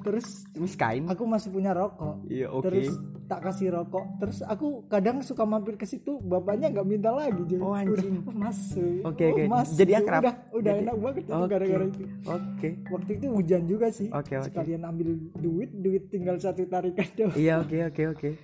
terus 0.00 0.46
Ini 0.54 0.68
kain. 0.72 1.02
aku 1.04 1.26
masih 1.26 1.50
punya 1.50 1.74
rokok 1.74 2.22
Iya 2.24 2.46
oke. 2.48 2.62
terus 2.64 2.94
tak 3.26 3.42
kasih 3.42 3.74
rokok 3.74 4.06
terus 4.16 4.38
aku 4.40 4.86
kadang 4.86 5.18
suka 5.20 5.42
mampir 5.42 5.74
ke 5.74 5.82
situ 5.82 6.22
bapaknya 6.22 6.70
nggak 6.70 6.86
minta 6.86 7.10
lagi 7.10 7.42
jadi 7.44 7.58
Oh, 7.60 7.74
anjing. 7.74 8.22
udah, 8.22 8.30
oh, 8.30 8.36
mas 8.38 8.60
eh. 8.72 9.02
Oke, 9.02 9.24
Oh, 9.24 9.34
oke. 9.34 9.42
mas. 9.50 9.68
Jadi 9.74 9.92
akrab? 9.92 10.20
udah 10.22 10.34
udah 10.54 10.72
Jadi- 10.72 10.82
enak 10.84 10.96
banget 10.96 11.24
Oke. 11.26 11.48
gara-gara 11.50 11.84
itu 11.84 12.02
Oke. 12.24 12.68
waktu 12.86 13.10
itu 13.12 13.26
hujan 13.28 13.62
juga 13.66 13.86
sih 13.90 14.08
Oke, 14.08 14.34
oke. 14.36 14.46
sekalian 14.46 14.82
ambil 14.84 15.08
duit 15.34 15.70
duit 15.74 16.02
tinggal 16.06 16.38
satu 16.38 16.62
tarikan 16.64 17.08
doang 17.12 17.34
Iya 17.34 17.54
oke 17.60 17.76
oke 17.84 18.02
oke. 18.08 18.30
Eh, 18.30 18.34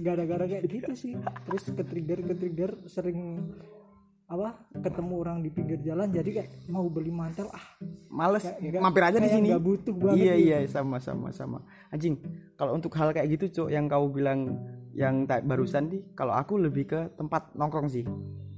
gara-gara 0.00 0.44
kayak 0.46 0.64
gitu 0.66 0.92
sih 0.94 1.12
terus 1.44 1.64
ke 1.68 1.82
trigger 1.82 2.18
ke 2.22 2.34
trigger 2.34 2.70
sering 2.86 3.44
apa 4.24 4.56
ketemu 4.72 5.14
orang 5.20 5.38
di 5.40 5.52
pinggir 5.52 5.76
jalan 5.84 6.08
jadi 6.08 6.30
kayak 6.32 6.50
mau 6.66 6.88
beli 6.88 7.12
mantel 7.12 7.52
ah 7.52 7.64
Males 8.08 8.40
Kayak 8.40 8.78
mampir 8.78 9.02
aja 9.02 9.18
di 9.18 9.26
sini. 9.26 9.48
nggak 9.50 9.60
butuh 9.60 9.94
banget 9.94 10.16
Iya 10.22 10.34
gitu. 10.38 10.46
iya 10.46 10.58
sama 10.70 10.96
sama 10.96 11.28
sama. 11.34 11.58
Anjing, 11.90 12.14
kalau 12.54 12.78
untuk 12.78 12.94
hal 12.94 13.10
kayak 13.10 13.26
gitu, 13.34 13.44
Cok, 13.50 13.68
yang 13.68 13.90
kau 13.90 14.06
bilang 14.06 14.54
yang 14.94 15.26
tak 15.26 15.42
barusan 15.42 15.90
di, 15.90 15.98
kalau 16.14 16.30
aku 16.30 16.54
lebih 16.56 16.86
ke 16.86 17.10
tempat 17.18 17.50
nongkrong 17.58 17.90
sih. 17.90 18.06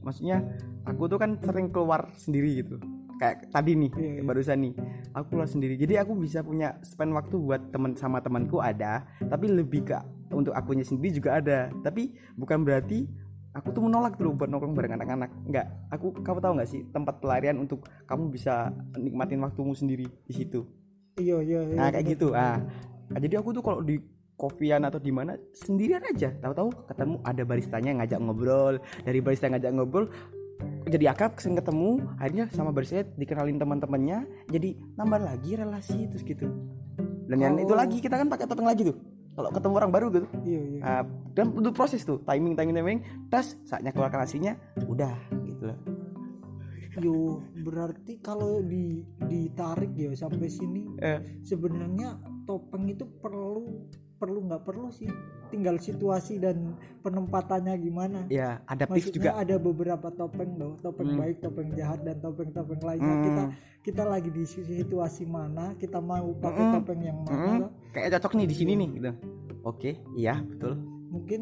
Maksudnya 0.05 0.44
aku 0.85 1.09
tuh 1.09 1.16
kan 1.16 1.40
sering 1.40 1.72
keluar 1.72 2.12
sendiri 2.20 2.61
gitu. 2.61 2.77
Kayak 3.16 3.49
tadi 3.49 3.81
nih, 3.81 3.90
Iya, 3.96 4.11
iya. 4.12 4.22
barusan 4.22 4.59
nih. 4.61 4.72
Aku 5.16 5.25
keluar 5.33 5.49
sendiri. 5.49 5.75
Jadi 5.75 5.94
aku 5.96 6.12
bisa 6.14 6.44
punya 6.44 6.77
spend 6.85 7.16
waktu 7.16 7.40
buat 7.40 7.72
teman 7.72 7.96
sama 7.96 8.20
temanku 8.20 8.61
ada, 8.61 9.09
tapi 9.25 9.49
lebih 9.49 9.88
ke 9.88 9.96
untuk 10.31 10.53
akunya 10.55 10.83
sendiri 10.83 11.19
juga 11.23 11.39
ada. 11.39 11.71
Tapi 11.83 12.11
bukan 12.35 12.62
berarti 12.67 13.07
aku 13.57 13.73
tuh 13.73 13.83
menolak 13.87 14.21
dulu 14.21 14.37
buat 14.45 14.51
nongkrong 14.51 14.75
bareng 14.77 14.95
anak-anak. 15.01 15.31
Nggak. 15.49 15.67
Aku 15.97 16.12
kamu 16.21 16.39
tahu 16.43 16.53
nggak 16.61 16.71
sih 16.71 16.83
tempat 16.91 17.15
pelarian 17.23 17.57
untuk 17.57 17.87
kamu 18.05 18.29
bisa 18.29 18.69
nikmatin 18.99 19.41
waktumu 19.41 19.73
sendiri 19.73 20.07
di 20.27 20.33
situ? 20.35 20.67
Iya 21.17 21.41
iya 21.41 21.61
iya. 21.65 21.77
Nah 21.79 21.89
kayak 21.89 22.05
bener. 22.05 22.15
gitu. 22.17 22.29
Ah. 22.37 22.61
Nah, 23.07 23.19
jadi 23.23 23.39
aku 23.39 23.55
tuh 23.55 23.62
kalau 23.62 23.81
di 23.81 23.97
kopian 24.37 24.85
atau 24.85 25.01
di 25.01 25.09
mana 25.15 25.33
sendirian 25.57 26.03
aja. 26.05 26.29
Tahu-tahu 26.43 26.69
ketemu 26.93 27.17
ada 27.25 27.43
baristanya 27.47 27.89
yang 27.95 28.01
ngajak 28.05 28.21
ngobrol. 28.21 28.75
Dari 29.07 29.19
barista 29.25 29.49
yang 29.49 29.57
ngajak 29.57 29.73
ngobrol 29.73 30.07
jadi 30.87 31.05
akrab 31.11 31.41
sering 31.41 31.57
ketemu. 31.57 32.05
Akhirnya 32.21 32.45
sama 32.53 32.71
barista 32.77 33.01
dikenalin 33.17 33.57
teman-temannya. 33.57 34.19
Jadi 34.53 34.77
nambah 35.01 35.21
lagi 35.25 35.57
relasi 35.57 36.05
terus 36.12 36.23
gitu. 36.23 36.53
Dan 37.27 37.39
yang 37.43 37.55
Oh. 37.59 37.65
itu 37.65 37.75
lagi 37.75 37.99
kita 37.99 38.21
kan 38.21 38.29
pakai 38.29 38.47
topeng 38.47 38.69
lagi 38.69 38.87
tuh 38.87 39.15
kalau 39.37 39.53
ketemu 39.53 39.75
orang 39.77 39.92
baru 39.92 40.07
gitu. 40.09 40.27
Iya 40.42 40.61
iya. 40.64 40.81
Ah, 40.81 41.05
dan 41.37 41.53
butuh 41.53 41.77
proses 41.77 42.01
tuh 42.03 42.25
timing 42.25 42.57
timing 42.57 42.77
timing 42.81 43.01
tas 43.29 43.61
saatnya 43.68 43.92
keluarkan 43.92 44.25
nasinya 44.25 44.57
udah 44.88 45.12
gitu 45.44 45.68
loh. 45.68 45.79
Yo 46.96 47.44
berarti 47.61 48.16
kalau 48.25 48.64
di 48.64 49.05
ditarik 49.20 49.92
ya 49.92 50.16
sampai 50.16 50.49
sini 50.49 50.96
Eh, 50.96 51.44
sebenarnya 51.44 52.16
topeng 52.49 52.88
itu 52.88 53.05
perlu 53.20 53.85
perlu 54.16 54.48
nggak 54.48 54.62
perlu 54.64 54.88
sih. 54.88 55.09
Tinggal 55.46 55.79
situasi 55.79 56.40
dan 56.40 56.74
penempatannya 57.00 57.74
gimana. 57.76 58.18
Ya 58.26 58.61
adaptif 58.66 59.09
maksudnya 59.09 59.33
juga. 59.33 59.40
ada 59.40 59.57
beberapa 59.57 60.09
topeng 60.11 60.57
loh. 60.57 60.74
Topeng 60.81 61.14
Hmm. 61.14 61.20
baik 61.20 61.37
topeng 61.40 61.68
jahat 61.72 62.00
dan 62.02 62.16
topeng-topeng 62.18 62.81
lainnya 62.81 63.14
Hmm. 63.14 63.24
kita 63.24 63.42
kita 63.87 64.02
lagi 64.02 64.31
di 64.31 64.42
situasi 64.42 65.22
mana 65.24 65.76
kita 65.76 66.02
mau 66.02 66.35
pakai 66.35 66.64
Hmm. 66.64 66.74
topeng 66.74 67.00
yang 67.00 67.18
mana 67.22 67.52
loh. 67.66 67.70
kayak 67.92 68.18
cocok 68.18 68.33
nih 68.35 68.46
di 68.50 68.57
sini 68.57 68.72
nih 68.74 68.88
gitu. 68.96 69.12
Oke 69.62 69.90
iya 70.14 70.40
betul. 70.40 70.74
Mungkin 71.07 71.40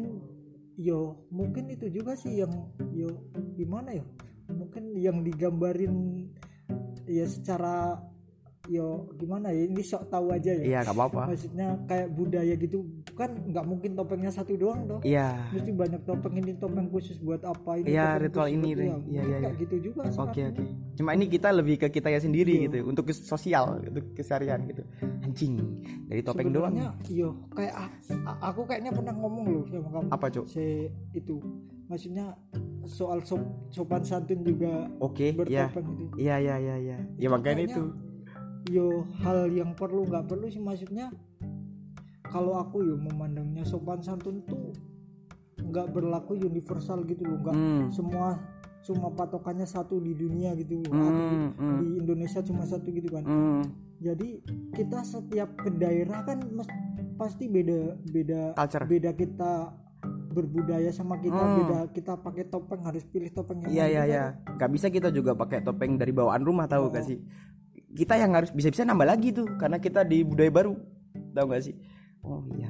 yo 0.75 1.25
mungkin 1.31 1.71
itu 1.71 1.87
juga 1.87 2.13
sih 2.13 2.43
yang 2.43 2.51
yo 2.91 3.07
gimana 3.55 3.95
ya 3.95 4.03
mungkin 4.45 4.91
yang 4.93 5.23
digambarin 5.23 6.27
ya 7.07 7.25
secara 7.25 7.97
yo 8.67 8.87
gimana 9.13 9.49
ya 9.49 9.63
ini 9.63 9.79
sok 9.79 10.07
tahu 10.07 10.29
aja 10.29 10.51
ya 10.51 10.63
iya 10.65 10.79
nggak 10.81 10.95
apa-apa 10.95 11.21
maksudnya 11.29 11.67
kayak 11.85 12.07
budaya 12.11 12.53
gitu 12.55 12.81
kan 13.13 13.29
nggak 13.45 13.61
mungkin 13.63 13.91
topengnya 13.93 14.27
satu 14.27 14.53
doang 14.53 14.85
dong 14.85 15.01
iya 15.01 15.49
mesti 15.49 15.69
banyak 15.69 16.01
topeng 16.01 16.33
ini 16.35 16.51
topeng 16.55 16.89
khusus 16.89 17.17
buat 17.17 17.41
apa 17.41 17.77
ini 17.77 17.93
Iya, 17.93 18.17
ritual 18.17 18.47
ini, 18.47 18.73
iya, 18.73 18.97
Iya, 18.97 19.21
iya, 19.21 19.37
kayak 19.39 19.53
iya. 19.53 19.61
gitu 19.61 19.75
juga 19.83 20.01
Oke 20.17 20.41
oke. 20.43 20.63
Cuma 20.95 21.11
ini 21.11 21.25
kita 21.25 21.49
lebih 21.49 21.75
ke 21.77 21.87
kita 21.89 22.07
ya 22.07 22.17
sendiri 22.17 22.51
Iya. 22.57 22.63
gitu, 22.67 22.77
untuk 22.85 23.05
sosial, 23.11 23.79
untuk 23.81 24.11
keseharian 24.11 24.63
gitu. 24.65 24.83
Anjing 25.21 25.53
dari 26.05 26.21
topeng 26.21 26.49
doang. 26.49 26.71
Sebenarnya, 26.71 26.91
yo 27.07 27.29
kayak 27.49 27.73
a- 27.73 27.91
a- 28.25 28.39
aku 28.45 28.65
kayaknya 28.65 28.91
pernah 28.91 29.13
ngomong 29.13 29.45
loh 29.45 29.63
sama 29.65 29.87
kamu 29.91 30.07
Apa 30.09 30.25
cok? 30.29 30.45
se 30.47 30.65
itu 31.11 31.35
maksudnya 31.85 32.33
soal 32.83 33.21
sop- 33.21 33.45
sopan 33.69 34.01
santun 34.01 34.41
juga 34.41 34.89
Oke, 34.97 35.33
ya, 35.45 35.67
bertopeng 35.67 35.87
itu 35.95 36.05
iya 36.17 36.35
iya 36.37 36.55
iya 36.57 36.75
iya. 36.77 36.97
Ya 37.15 37.27
makanya 37.27 37.63
itu. 37.65 37.81
Yo 38.67 38.85
hal 39.19 39.45
yang 39.47 39.71
perlu 39.71 40.05
nggak 40.05 40.25
perlu 40.25 40.47
sih 40.47 40.57
maksudnya 40.57 41.13
kalau 42.23 42.57
aku 42.57 42.81
yo 42.83 42.95
memandangnya 42.95 43.61
sopan 43.61 44.01
santun 44.01 44.41
tuh 44.43 44.73
nggak 45.57 45.87
berlaku 45.89 46.35
universal 46.35 47.01
gitu 47.03 47.23
loh 47.23 47.37
nggak 47.39 47.55
Hmm. 47.55 47.85
semua 47.89 48.41
cuma 48.81 49.09
patokannya 49.09 49.65
satu 49.65 49.97
di 49.97 50.13
dunia 50.13 50.53
gitu 50.53 50.77
loh 50.79 50.91
Hmm, 50.91 51.01
Atau 51.01 51.25
hmm. 51.57 51.77
di 51.79 51.87
Indonesia 51.99 52.39
cuma 52.41 52.63
satu 52.63 52.87
gitu 52.87 53.09
kan 53.09 53.23
Hmm. 53.23 53.63
jadi 53.97 54.41
kita 54.71 55.01
setiap 55.01 55.49
ke 55.55 55.69
daerah 55.71 56.21
kan 56.21 56.37
mes- 56.43 56.69
pasti 57.15 57.47
beda 57.47 57.97
beda 58.03 58.53
Culture. 58.53 58.85
beda 58.85 59.11
kita 59.11 59.51
berbudaya 60.29 60.91
sama 60.91 61.15
kita 61.17 61.31
Hmm. 61.33 61.55
beda 61.57 61.79
kita 61.89 62.13
pakai 62.15 62.45
topeng 62.45 62.83
harus 62.83 63.01
pilih 63.03 63.31
topeng 63.31 63.63
yang 63.63 63.71
Iya 63.71 63.85
iya 63.85 63.87
juga 63.95 64.05
iya. 64.05 64.23
kan. 64.43 64.57
Gak 64.57 64.71
bisa 64.71 64.87
kita 64.89 65.09
juga 65.09 65.31
pakai 65.33 65.59
topeng 65.61 65.95
dari 65.95 66.11
bawaan 66.11 66.43
rumah 66.43 66.67
tahu 66.67 66.89
Oh. 66.89 66.91
gak 66.91 67.05
sih? 67.05 67.23
Kita 67.95 68.13
yang 68.13 68.35
harus 68.35 68.51
bisa-bisa 68.51 68.83
nambah 68.83 69.07
lagi 69.07 69.31
tuh 69.31 69.47
karena 69.55 69.79
kita 69.79 70.03
di 70.03 70.21
budaya 70.21 70.51
baru. 70.51 70.75
Tahu 71.31 71.45
gak 71.47 71.63
sih? 71.63 71.75
Oh 72.21 72.43
iya. 72.53 72.67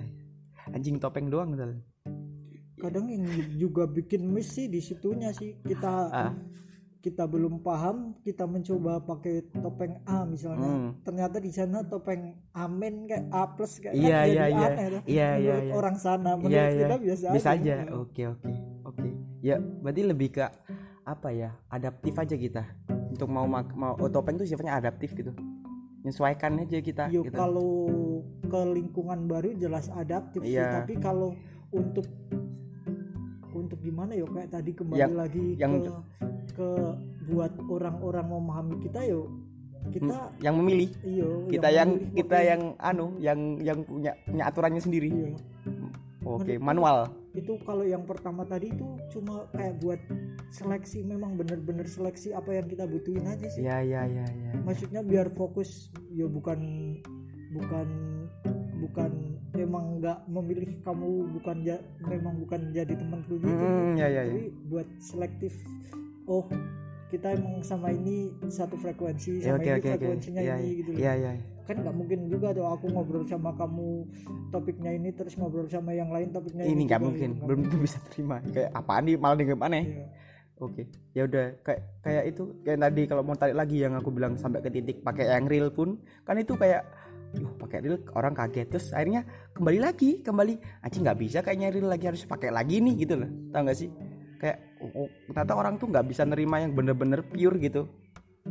Anjing 0.67 0.97
topeng 0.97 1.27
doang 1.27 1.51
gitu. 1.51 1.65
kadang 2.75 3.07
yang 3.07 3.25
juga 3.55 3.87
bikin 3.87 4.21
miss 4.27 4.51
sih 4.51 4.67
di 4.67 4.77
situnya 4.77 5.31
sih 5.31 5.57
kita 5.63 5.93
Ah. 6.05 6.33
kita 6.99 7.25
belum 7.25 7.63
paham 7.63 8.13
kita 8.19 8.45
mencoba 8.45 8.99
pakai 8.99 9.41
topeng 9.49 10.03
A 10.03 10.21
misalnya 10.21 10.69
Hmm. 10.69 10.91
ternyata 11.01 11.39
di 11.39 11.49
sana 11.49 11.81
topeng 11.81 12.35
amin 12.51 13.07
kayak 13.07 13.25
A 13.31 13.41
plus 13.47 13.79
kayak 13.79 13.95
Iya, 13.95 14.05
kan 14.11 14.21
jadi 14.21 14.29
iya, 14.29 14.45
iya. 14.45 14.67
aneh 14.67 14.85
tuh. 14.85 15.01
Iya, 15.01 15.29
iya, 15.31 15.33
Menurut 15.39 15.65
iya. 15.65 15.73
orang 15.73 15.95
sana 15.97 16.31
menurut 16.35 16.51
Iya 16.51 16.63
iya. 16.67 16.81
kita 16.83 16.97
biasa, 16.99 17.25
Bisa 17.31 17.49
aja. 17.49 17.73
aja 17.79 17.93
Oke 17.95 18.23
oke 18.27 18.51
oke. 18.83 19.09
Ya 19.39 19.55
berarti 19.57 20.01
lebih 20.03 20.29
ke 20.29 20.45
apa 21.01 21.29
ya? 21.31 21.49
Adaptif 21.71 22.13
aja 22.13 22.35
kita. 22.35 22.63
Untuk 23.15 23.31
mau 23.31 23.47
mau 23.47 23.95
topeng 24.11 24.35
tuh 24.35 24.43
sifatnya 24.43 24.75
adaptif 24.75 25.15
gitu. 25.15 25.31
Menyesuaikan 26.03 26.59
aja 26.59 26.77
kita. 26.83 27.03
Yo 27.09 27.23
gitu. 27.23 27.33
kalau 27.33 27.71
ke 28.43 28.59
lingkungan 28.75 29.25
baru 29.25 29.55
jelas 29.55 29.87
adaptif 29.89 30.43
sih, 30.43 30.59
Iya. 30.59 30.83
tapi 30.83 30.99
kalau 30.99 31.31
untuk 31.71 32.05
untuk 33.55 33.79
gimana 33.79 34.13
yo 34.13 34.27
kayak 34.27 34.51
tadi 34.51 34.75
kembali 34.75 34.99
Yang- 34.99 35.15
lagi 35.15 35.45
yang- 35.55 35.79
ke 35.79 35.91
ke 36.59 36.69
buat 37.31 37.55
orang-orang 37.71 38.25
memahami 38.27 38.75
kita 38.83 39.01
yo 39.07 39.31
kita 39.89 40.33
yang 40.41 40.55
memilih 40.59 40.89
iyo 41.05 41.45
kita 41.47 41.69
yang, 41.69 41.89
memilih 41.93 42.13
kita 42.19 42.37
yang 42.41 42.61
anu 42.81 43.05
yang 43.21 43.39
yang 43.63 43.79
punya 43.85 44.11
punya 44.27 44.43
aturannya 44.49 44.81
sendiri. 44.83 45.09
iya. 45.09 45.31
Oke, 46.25 46.57
manual. 46.57 47.05
Itu 47.35 47.59
kalau 47.61 47.83
yang 47.83 48.03
pertama 48.03 48.41
tadi 48.43 48.71
itu 48.71 48.87
cuma 49.09 49.43
kayak 49.51 49.75
buat 49.77 49.99
seleksi 50.49 51.03
memang 51.03 51.35
bener-bener 51.35 51.83
seleksi 51.83 52.31
apa 52.31 52.51
yang 52.51 52.65
kita 52.65 52.83
butuhin 52.83 53.23
aja 53.23 53.47
sih 53.49 53.61
Ya 53.61 53.79
ya 53.79 54.03
ya 54.05 54.23
ya. 54.23 54.51
maksudnya 54.63 55.01
biar 55.01 55.27
fokus 55.29 55.87
ya 56.09 56.25
bukan 56.25 56.59
bukan 57.51 57.87
bukan 58.77 59.11
memang 59.51 59.99
nggak 59.99 60.19
memilih 60.27 60.67
kamu 60.81 61.07
bukan 61.31 61.57
ja, 61.61 61.79
memang 62.01 62.35
bukan 62.37 62.71
jadi 62.71 62.91
temanku 62.91 63.35
gitu 63.35 63.47
Hmm, 63.47 63.95
ya 63.95 64.07
ya 64.07 64.21
ya. 64.21 64.31
tapi 64.31 64.43
buat 64.67 64.87
selektif 64.99 65.53
oh 66.25 66.43
kita 67.15 67.27
emang 67.31 67.63
sama 67.63 67.87
ini 67.89 68.27
satu 68.51 68.75
frekuensi 68.75 69.39
Ya 69.39 69.55
sama 69.55 69.57
oke 69.57 69.65
ini 69.65 69.71
oke 69.71 69.79
oke. 69.79 69.91
frekuensinya 69.95 70.41
Iya 70.43 70.55
ini 70.55 70.63
iya. 70.67 70.75
gitu 70.75 70.89
loh 70.91 70.99
Iya 70.99 71.13
iya. 71.15 71.31
kan 71.65 71.75
nggak 71.81 71.95
mungkin 71.97 72.19
juga 72.29 72.47
tuh 72.53 72.65
aku 72.69 72.85
ngobrol 72.93 73.23
sama 73.25 73.49
kamu 73.57 73.89
topiknya 74.51 74.91
ini 74.93 75.09
terus 75.09 75.33
ngobrol 75.33 75.65
sama 75.65 75.95
yang 75.95 76.13
lain 76.13 76.29
topiknya 76.29 76.61
Ini 76.61 76.81
nggak 76.85 77.01
mungkin, 77.01 77.29
gitu. 77.31 77.37
Nggak 77.41 77.47
belum 77.49 77.59
tentu 77.65 77.77
bisa 77.81 77.97
terima. 78.11 78.37
Kayak 78.53 78.69
apaan 78.75 79.03
nih 79.09 79.15
malah 79.17 79.37
dengan 79.39 79.57
aneh. 79.65 79.83
Iya. 79.87 80.05
Oke, 80.55 80.87
ya 81.11 81.27
udah 81.27 81.51
kayak 81.67 81.81
kayak 81.99 82.23
itu 82.31 82.43
kayak 82.63 82.79
tadi 82.79 83.01
kalau 83.11 83.27
mau 83.27 83.35
tarik 83.35 83.59
lagi 83.59 83.75
yang 83.75 83.91
aku 83.91 84.07
bilang 84.07 84.39
sampai 84.39 84.63
ke 84.63 84.71
titik 84.71 85.03
pakai 85.03 85.27
yang 85.27 85.51
real 85.51 85.67
pun 85.67 85.99
kan 86.23 86.39
itu 86.39 86.55
kayak 86.55 86.87
Yuh, 87.35 87.51
pakai 87.59 87.83
real 87.83 87.99
orang 88.15 88.31
kaget 88.31 88.71
terus 88.71 88.95
akhirnya 88.95 89.27
kembali 89.51 89.83
lagi 89.83 90.23
kembali 90.23 90.55
anjing 90.79 91.03
nggak 91.03 91.19
bisa 91.19 91.43
kayaknya 91.43 91.75
real 91.75 91.91
lagi 91.91 92.07
harus 92.07 92.23
pakai 92.23 92.47
lagi 92.47 92.79
nih 92.79 93.03
gitu 93.03 93.19
loh 93.19 93.27
tau 93.51 93.67
gak 93.67 93.75
sih 93.75 93.91
kayak 94.45 94.57
ternyata 95.33 95.53
orang 95.57 95.81
tuh 95.81 95.89
nggak 95.89 96.05
bisa 96.05 96.21
nerima 96.21 96.61
yang 96.61 96.77
bener-bener 96.77 97.25
pure 97.25 97.57
gitu 97.57 97.89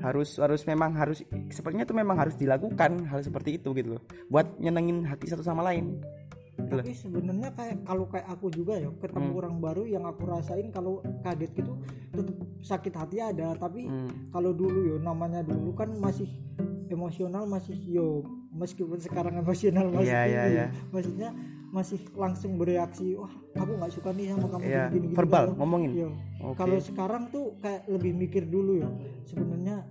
harus 0.02 0.42
harus 0.42 0.66
memang 0.66 0.90
harus 0.98 1.22
sepertinya 1.54 1.86
tuh 1.86 1.94
memang 1.94 2.18
harus 2.18 2.34
dilakukan 2.34 3.06
hal 3.06 3.22
seperti 3.22 3.62
itu 3.62 3.70
gitu 3.78 3.94
loh 3.94 4.02
buat 4.26 4.58
nyenengin 4.58 5.06
hati 5.06 5.30
satu 5.30 5.46
sama 5.46 5.62
lain 5.62 6.02
gitu 6.58 6.74
tapi 6.82 6.94
sebenarnya 6.94 7.50
kayak 7.54 7.76
kalau 7.86 8.04
kayak 8.10 8.26
aku 8.26 8.46
juga 8.50 8.74
ya 8.78 8.90
ketemu 8.98 9.30
Hmm. 9.30 9.38
orang 9.38 9.54
baru 9.62 9.82
yang 9.86 10.02
aku 10.02 10.22
rasain 10.26 10.66
kalau 10.74 10.98
kaget 11.22 11.50
gitu 11.54 11.78
tetap 12.10 12.36
sakit 12.58 12.94
hati 12.94 13.16
ada 13.22 13.54
tapi 13.54 13.86
Hmm. 13.86 14.10
kalau 14.34 14.50
dulu 14.50 14.82
yo 14.82 14.96
namanya 14.98 15.46
dulu 15.46 15.70
kan 15.74 15.94
masih 15.94 16.26
emosional 16.90 17.46
masih 17.46 17.74
yo 17.86 18.22
meskipun 18.50 18.98
sekarang 18.98 19.34
emosional 19.42 19.90
masih 19.90 20.10
iya, 20.10 20.22
tinggi, 20.26 20.54
iya. 20.58 20.66
maksudnya 20.90 21.30
masih 21.74 21.98
langsung 22.14 22.54
bereaksi 22.54 23.18
wah 23.18 23.26
aku 23.52 23.72
nggak 23.74 23.90
suka 23.90 24.14
nih 24.14 24.30
sama 24.30 24.46
kamu 24.46 24.62
Iya, 24.62 24.84
gini, 24.88 24.98
gini, 25.02 25.14
verbal 25.14 25.44
Kalau- 25.44 25.58
ngomongin 25.58 25.90
Yo. 25.92 26.08
Oke. 26.40 26.56
Kalau 26.56 26.78
sekarang 26.78 27.22
tuh 27.28 27.58
kayak 27.58 27.82
lebih 27.88 28.12
mikir 28.14 28.42
dulu 28.44 28.78
ya. 28.78 28.88
Sebenarnya 29.24 29.82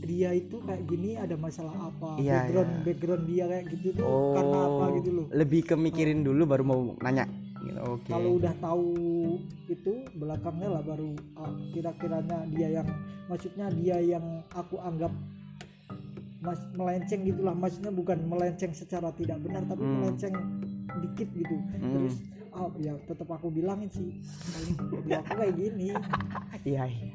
dia 0.00 0.30
itu 0.32 0.56
kayak 0.58 0.84
gini 0.84 1.14
ada 1.14 1.34
masalah 1.34 1.74
apa? 1.84 2.16
Iya, 2.16 2.44
background 2.46 2.70
iya. 2.70 2.80
background 2.82 3.22
dia 3.26 3.44
kayak 3.46 3.64
gitu 3.70 3.88
tuh 3.94 4.06
karena 4.32 4.58
apa 4.62 4.84
gitu 4.94 5.10
loh. 5.12 5.26
lebih 5.30 5.60
ke 5.62 5.74
mikirin 5.74 6.20
dulu 6.20 6.42
baru 6.46 6.62
mau 6.62 6.80
nanya 6.98 7.24
gitu. 7.60 7.80
oke 7.82 8.06
Kalau 8.06 8.30
udah 8.34 8.54
tahu 8.58 8.88
itu 9.66 9.92
belakangnya 10.14 10.68
lah 10.70 10.82
baru 10.82 11.10
ah, 11.34 11.52
kira-kiranya 11.70 12.38
dia 12.48 12.68
yang 12.74 12.88
maksudnya 13.26 13.66
dia 13.72 13.96
yang 13.98 14.24
aku 14.50 14.76
anggap 14.78 15.12
mas 16.38 16.60
melenceng 16.70 17.24
gitulah 17.24 17.52
maksudnya 17.52 17.88
bukan 17.90 18.20
melenceng 18.22 18.72
secara 18.72 19.08
tidak 19.10 19.40
benar 19.40 19.64
tapi 19.64 19.80
Hmm. 19.80 19.96
melenceng 19.98 20.34
dikit 21.00 21.28
gitu 21.32 21.56
Hmm. 21.74 21.92
terus 21.92 22.14
ah 22.54 22.70
ya 22.78 22.94
tetap 23.02 23.28
aku 23.28 23.50
bilangin 23.50 23.90
sih 23.90 24.10
ya 25.10 25.18
aku 25.20 25.32
kayak 25.34 25.54
gini 25.54 25.90
Iya 26.64 26.84
iya. 26.86 27.10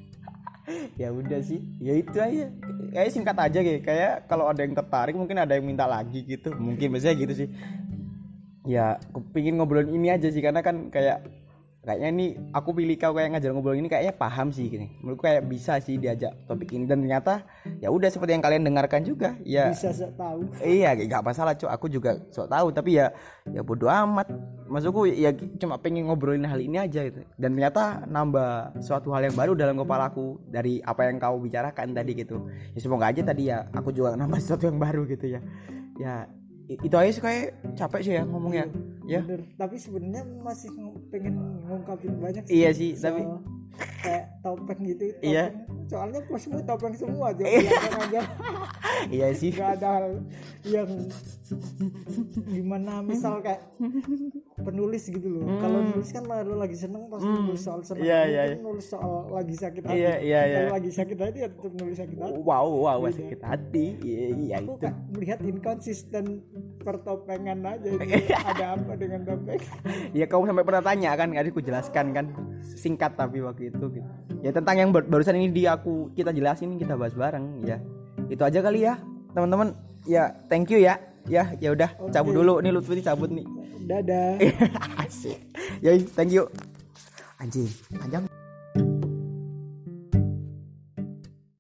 Ya 1.02 1.10
udah 1.10 1.42
sih, 1.42 1.58
ya 1.82 1.98
itu 1.98 2.14
aja. 2.14 2.46
Kayak 2.94 3.10
singkat 3.10 3.38
aja 3.42 3.58
kayak 3.58 3.82
kayak 3.82 4.14
kalau 4.30 4.46
ada 4.46 4.62
yang 4.62 4.78
tertarik 4.78 5.18
mungkin 5.18 5.42
ada 5.42 5.58
yang 5.58 5.66
minta 5.66 5.90
lagi 5.90 6.22
gitu. 6.22 6.54
Mungkin 6.54 6.94
biasanya 6.94 7.18
gitu 7.18 7.34
sih. 7.34 7.50
Ya, 8.70 9.02
aku 9.10 9.26
pingin 9.34 9.58
ngobrolin 9.58 9.90
ini 9.90 10.14
aja 10.14 10.30
sih 10.30 10.38
karena 10.38 10.62
kan 10.62 10.94
kayak 10.94 11.26
kayaknya 11.80 12.10
ini 12.12 12.26
aku 12.52 12.76
pilih 12.76 12.96
kau 13.00 13.16
kayak 13.16 13.40
ngajar 13.40 13.56
ngobrol 13.56 13.80
ini 13.80 13.88
kayaknya 13.88 14.12
paham 14.12 14.52
sih 14.52 14.68
gini. 14.68 14.92
Menurutku 15.00 15.24
kayak 15.24 15.48
bisa 15.48 15.80
sih 15.80 15.96
diajak 15.96 16.36
topik 16.44 16.76
ini. 16.76 16.84
Dan 16.84 17.08
ternyata 17.08 17.48
ya 17.80 17.88
udah 17.88 18.12
seperti 18.12 18.36
yang 18.36 18.44
kalian 18.44 18.68
dengarkan 18.68 19.02
juga 19.08 19.40
ya. 19.48 19.72
Bisa 19.72 19.96
saya 19.96 20.12
tahu. 20.14 20.44
Iya 20.60 20.94
gak 21.08 21.24
masalah 21.24 21.56
cok 21.56 21.72
aku 21.72 21.88
juga 21.88 22.20
sok 22.36 22.52
tahu 22.52 22.68
tapi 22.76 23.00
ya 23.00 23.16
ya 23.48 23.64
bodo 23.64 23.88
amat. 23.88 24.28
Maksudku 24.70 25.08
ya 25.08 25.32
cuma 25.58 25.80
pengen 25.80 26.12
ngobrolin 26.12 26.44
hal 26.44 26.60
ini 26.60 26.78
aja 26.84 27.08
gitu. 27.08 27.24
Dan 27.40 27.56
ternyata 27.56 28.04
nambah 28.06 28.84
suatu 28.84 29.16
hal 29.16 29.32
yang 29.32 29.36
baru 29.40 29.56
dalam 29.56 29.80
kepalaku 29.80 30.38
dari 30.52 30.84
apa 30.84 31.08
yang 31.08 31.16
kau 31.18 31.40
bicarakan 31.40 31.96
tadi 31.96 32.12
gitu. 32.12 32.44
Ya 32.76 32.80
semoga 32.84 33.08
aja 33.08 33.24
tadi 33.24 33.50
ya 33.50 33.66
aku 33.72 33.96
juga 33.96 34.20
nambah 34.20 34.40
sesuatu 34.44 34.68
yang 34.68 34.78
baru 34.78 35.08
gitu 35.08 35.32
ya. 35.32 35.42
Ya 35.96 36.28
itu 36.72 36.94
aja 36.94 37.10
sih 37.10 37.20
kayak 37.20 37.46
capek 37.74 38.00
sih 38.00 38.14
ya 38.14 38.24
ngomongnya 38.24 38.70
ya 39.04 39.22
Bener. 39.22 39.42
tapi 39.56 39.76
sebenarnya 39.76 40.22
masih 40.40 40.70
ng- 40.72 41.10
pengen 41.10 41.34
ngungkapin 41.64 42.14
banyak 42.16 42.44
sih 42.44 42.54
iya 42.56 42.70
sih 42.70 42.94
soal 42.94 43.18
tapi 43.18 43.22
kayak 44.00 44.24
topeng 44.40 44.80
gitu 44.86 45.04
Iya. 45.20 45.50
topeng. 45.50 45.88
soalnya 45.88 46.20
posmu 46.24 46.58
topeng 46.62 46.94
semua 46.94 47.32
aja 47.32 47.42
Iya. 47.44 47.72
aja 47.98 48.22
iya 49.16 49.28
sih 49.32 49.50
nggak 49.50 49.72
ada 49.76 49.88
hal 49.90 50.06
yang 50.64 50.90
gimana 52.46 53.02
misal 53.02 53.40
kayak 53.40 53.64
penulis 54.60 55.08
gitu 55.08 55.28
loh 55.32 55.48
kalau 55.58 55.80
nulis 55.86 56.10
kan 56.10 56.24
lo 56.28 56.56
lagi 56.56 56.76
seneng 56.76 57.08
pasti 57.08 57.26
nulis 57.28 57.62
soal 57.62 57.80
seneng 57.82 57.98
Hmm. 58.00 58.06
Iya, 58.06 58.20
Ini 58.20 58.30
iya, 58.30 58.42
kan 58.42 58.50
iya. 58.52 58.62
nulis 58.62 58.86
soal 58.86 59.12
lagi 59.30 59.56
sakit 59.56 59.84
hati 59.84 59.98
Iya, 59.98 60.14
iya, 60.20 60.40
iya. 60.42 60.58
kalau 60.60 60.74
lagi 60.74 60.92
sakit 60.92 61.18
hati 61.18 61.38
ya 61.38 61.50
tetap 61.50 61.74
nulis 61.74 61.98
sakit 61.98 62.18
hati 62.18 62.40
wow 62.40 62.68
wow 62.68 63.00
Beda. 63.02 63.16
sakit 63.16 63.42
hati 63.42 63.86
iya 64.02 64.26
iya 64.32 64.56
aku 64.58 64.66
itu 64.68 64.74
kayak 64.78 64.96
melihat 65.10 65.40
inkonsisten 65.42 66.26
pertopengan 66.90 67.62
aja 67.62 67.90
ada 68.50 68.66
apa 68.74 68.94
dengan 68.98 69.22
topeng? 69.22 69.62
Ya 70.18 70.26
kamu 70.26 70.50
sampai 70.50 70.66
pernah 70.66 70.82
tanya 70.82 71.14
kan 71.14 71.30
tadi 71.30 71.50
aku 71.54 71.62
jelaskan 71.62 72.06
kan 72.18 72.26
singkat 72.66 73.14
tapi 73.14 73.46
waktu 73.46 73.70
itu 73.70 73.86
gitu. 73.94 74.10
Ya 74.42 74.50
tentang 74.50 74.82
yang 74.82 74.90
bar- 74.90 75.06
barusan 75.06 75.38
ini 75.38 75.54
di 75.54 75.70
aku 75.70 76.10
kita 76.18 76.34
jelasin 76.34 76.82
kita 76.82 76.98
bahas 76.98 77.14
bareng 77.14 77.62
ya. 77.62 77.78
Itu 78.26 78.42
aja 78.42 78.66
kali 78.66 78.90
ya 78.90 78.98
teman-teman. 79.38 79.78
Ya 80.10 80.34
thank 80.50 80.74
you 80.74 80.82
ya. 80.82 80.98
Ya 81.30 81.54
ya 81.62 81.78
udah 81.78 81.94
cabut 82.10 82.34
dulu. 82.34 82.58
Nih 82.66 82.74
Lutfi 82.74 83.06
cabut 83.06 83.30
nih. 83.30 83.46
Dadah. 83.86 84.42
Asik. 85.06 85.38
Ya 85.86 85.94
thank 86.18 86.34
you. 86.34 86.50
Anjing 87.40 87.70
panjang 87.96 88.29